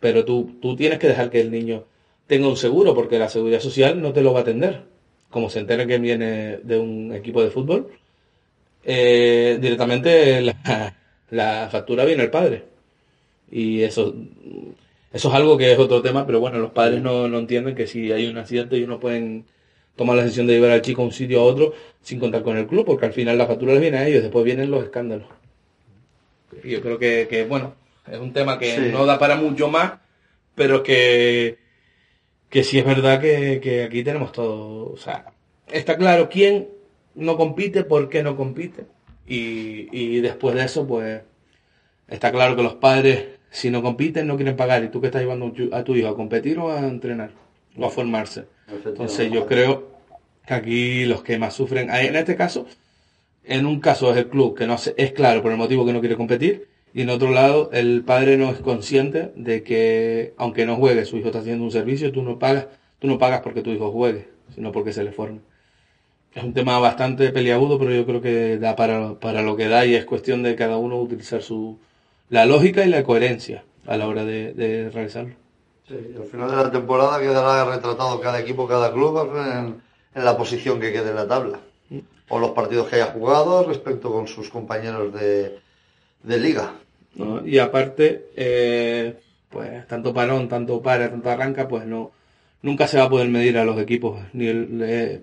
[0.00, 1.84] Pero tú, tú tienes que dejar que el niño
[2.26, 4.96] tenga un seguro porque la seguridad social no te lo va a atender
[5.30, 7.88] como se entera que viene de un equipo de fútbol,
[8.84, 10.40] eh, directamente
[11.30, 12.64] la, factura viene el padre.
[13.50, 14.14] Y eso,
[15.12, 17.86] eso es algo que es otro tema, pero bueno, los padres no, no entienden que
[17.86, 19.44] si hay un accidente ellos no pueden
[19.96, 21.72] tomar la decisión de llevar al chico a un sitio a otro
[22.02, 24.44] sin contar con el club, porque al final la factura les viene a ellos, después
[24.44, 25.26] vienen los escándalos.
[26.62, 27.74] Y yo creo que, que bueno,
[28.10, 28.80] es un tema que Sí.
[28.92, 29.94] no da para mucho más,
[30.54, 31.58] pero que,
[32.48, 35.32] que sí es verdad que, que aquí tenemos todo, o sea,
[35.66, 36.68] está claro quién
[37.14, 38.86] no compite, por qué no compite,
[39.26, 41.22] y, y después de eso, pues,
[42.08, 45.22] está claro que los padres, si no compiten, no quieren pagar, y tú que estás
[45.22, 47.30] llevando a tu hijo a competir o a entrenar,
[47.76, 48.44] o a formarse.
[48.68, 49.88] Entonces yo creo
[50.46, 52.66] que aquí los que más sufren, en este caso,
[53.44, 56.00] en un caso es el club que no es claro por el motivo que no
[56.00, 60.76] quiere competir y en otro lado el padre no es consciente de que aunque no
[60.76, 63.70] juegue su hijo está haciendo un servicio, tú no pagas, tú no pagas porque tu
[63.70, 65.40] hijo juegue, sino porque se le forme.
[66.34, 69.86] Es un tema bastante peliagudo, pero yo creo que da para, para lo que da
[69.86, 71.78] y es cuestión de cada uno utilizar su
[72.28, 75.34] la lógica y la coherencia a la hora de, de realizarlo.
[75.88, 79.80] Sí, al final de la temporada quedará retratado cada equipo, cada club en,
[80.14, 81.60] en la posición que quede en la tabla.
[82.28, 85.60] O los partidos que haya jugado respecto con sus compañeros de,
[86.24, 86.74] de liga.
[87.14, 87.46] ¿no?
[87.46, 89.14] Y aparte, eh,
[89.48, 92.10] pues tanto parón, tanto para, tanto arranca, pues no,
[92.62, 95.22] nunca se va a poder medir a los equipos ni el, eh,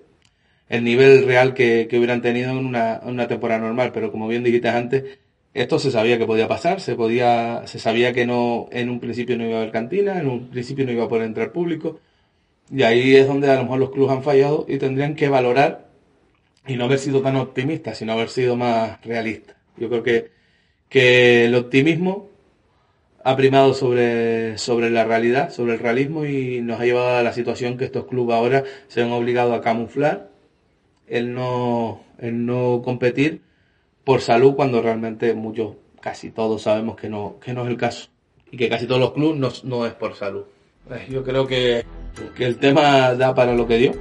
[0.70, 3.92] el nivel real que, que hubieran tenido en una, en una temporada normal.
[3.94, 5.04] Pero como bien dijiste antes,
[5.54, 9.38] esto se sabía que podía pasar, se podía, se sabía que no, en un principio
[9.38, 12.00] no iba a haber cantina, en un principio no iba a poder entrar público.
[12.72, 15.90] Y ahí es donde a lo mejor los clubes han fallado y tendrían que valorar
[16.66, 19.56] y no haber sido tan optimistas, sino haber sido más realistas.
[19.78, 20.32] Yo creo que,
[20.90, 22.30] que el optimismo
[23.24, 27.34] ha primado sobre, sobre la realidad, sobre el realismo y nos ha llevado a la
[27.34, 30.30] situación que estos clubes ahora se han obligado a camuflar
[31.08, 33.42] el no, el no competir
[34.04, 38.10] por salud cuando realmente muchos, casi todos sabemos que no, que no es el caso
[38.52, 40.44] y que casi todos los clubes no, no es por salud.
[40.92, 41.86] Eh, Yo creo que,
[42.36, 43.92] que el tema da para lo que dio.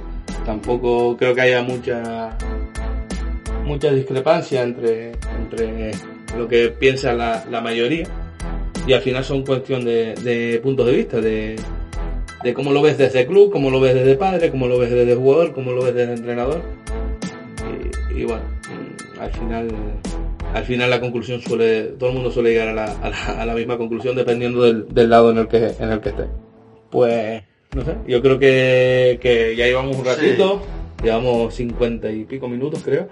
[0.45, 2.37] Tampoco creo que haya mucha
[3.65, 5.91] mucha discrepancia entre, entre
[6.37, 8.05] lo que piensa la, la mayoría
[8.85, 11.55] y al final son cuestión de, de puntos de vista, de,
[12.43, 14.91] de cómo lo ves desde el club, cómo lo ves desde padre, cómo lo ves
[14.91, 16.61] desde jugador, cómo lo ves desde entrenador.
[18.13, 18.43] Y, y bueno,
[19.19, 19.67] al final,
[20.53, 23.45] al final la conclusión suele, todo el mundo suele llegar a la, a la, a
[23.45, 26.25] la misma conclusión dependiendo del, del lado en el que, en el que esté.
[26.89, 27.43] Pues,
[27.75, 30.61] no sé, yo creo que, que ya llevamos un ratito,
[31.03, 33.07] llevamos cincuenta y pico minutos creo.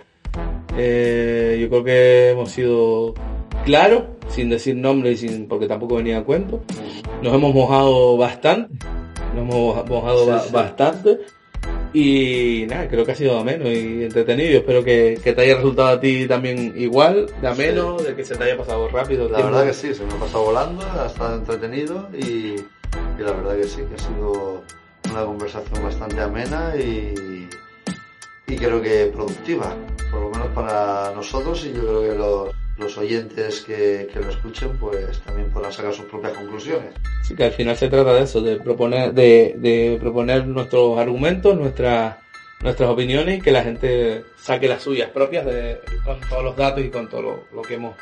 [0.77, 3.13] Eh, yo creo que hemos sido
[3.65, 6.61] claros, sin decir nombre y sin, porque tampoco venía a cuento.
[7.21, 8.73] Nos hemos mojado bastante,
[9.35, 10.53] nos hemos mojado Sí, ba- sí.
[10.53, 11.19] bastante.
[11.93, 14.51] Y nada, creo que ha sido ameno y entretenido.
[14.51, 18.23] Yo espero que, que te haya resultado a ti también igual, de ameno, de que
[18.23, 19.27] se te haya pasado rápido.
[19.27, 23.33] La verdad que sí, se me ha pasado volando, ha estado entretenido y, y la
[23.33, 24.63] verdad que sí, que ha sido
[25.11, 27.49] una conversación bastante amena y,
[28.47, 29.75] y creo que productiva,
[30.11, 34.29] por lo menos para nosotros y yo creo que los, los oyentes que, que lo
[34.29, 36.93] escuchen pues también podrán sacar sus propias conclusiones.
[37.21, 42.17] Así que al final se trata de eso, de proponer, de, proponer nuestros argumentos, nuestras
[42.61, 46.83] nuestras opiniones y que la gente saque las suyas propias de, con todos los datos
[46.83, 47.95] y con todo lo, lo que hemos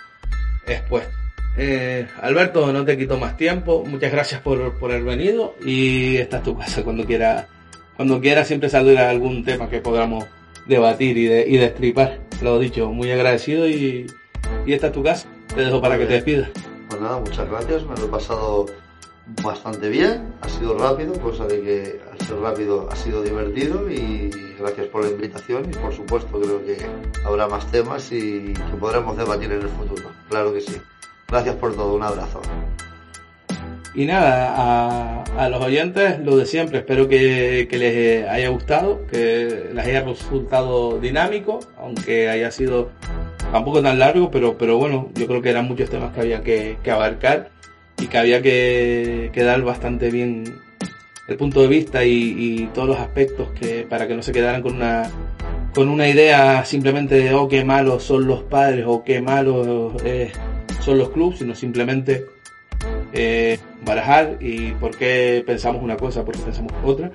[0.68, 1.14] expuesto.
[1.58, 3.84] Eh, Alberto, no te quito más tiempo.
[3.86, 7.48] Muchas gracias por, por haber venido y esta es tu casa cuando quiera,
[7.96, 10.26] cuando quiera siempre saldrá algún tema que podamos
[10.68, 12.20] debatir y, de, y destripar.
[12.42, 14.08] Lo dicho, muy agradecido y,
[14.66, 15.28] y esta es tu casa.
[15.54, 16.50] Te dejo para que te despidas.
[16.90, 18.66] Pues nada, muchas gracias, me lo he pasado
[19.44, 24.32] bastante bien, ha sido rápido, cosa de que al ser rápido ha sido divertido y
[24.60, 26.78] gracias por la invitación y por supuesto creo que
[27.24, 30.82] habrá más temas y que podremos debatir en el futuro, claro que sí.
[31.28, 32.42] Gracias por todo, un abrazo.
[33.94, 39.06] Y nada, a, a los oyentes lo de siempre, espero que, que les haya gustado,
[39.08, 42.90] que les haya resultado dinámico, aunque haya sido
[43.52, 46.78] tampoco tan largo, pero, pero bueno, yo creo que eran muchos temas que había que,
[46.84, 47.50] que abarcar
[48.00, 50.44] y que había que, que dar bastante bien
[51.30, 54.76] el punto de vista y, todos los aspectos que para que no se quedaran con
[54.76, 55.10] una
[55.76, 60.32] con una idea simplemente de oh qué malos son los padres o qué malos eh,
[60.82, 62.26] son los clubes, sino simplemente
[63.14, 67.12] eh, barajar y por qué pensamos una cosa, por qué pensamos otra.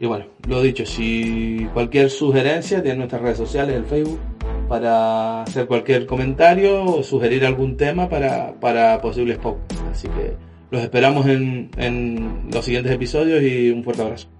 [0.00, 4.18] Y bueno, lo dicho, si cualquier sugerencia tiene nuestras redes sociales, el Facebook,
[4.68, 9.82] para hacer cualquier comentario o sugerir algún tema para, para posibles podcasts.
[9.90, 10.34] Así que
[10.70, 14.35] los esperamos en, en los siguientes episodios y un fuerte abrazo.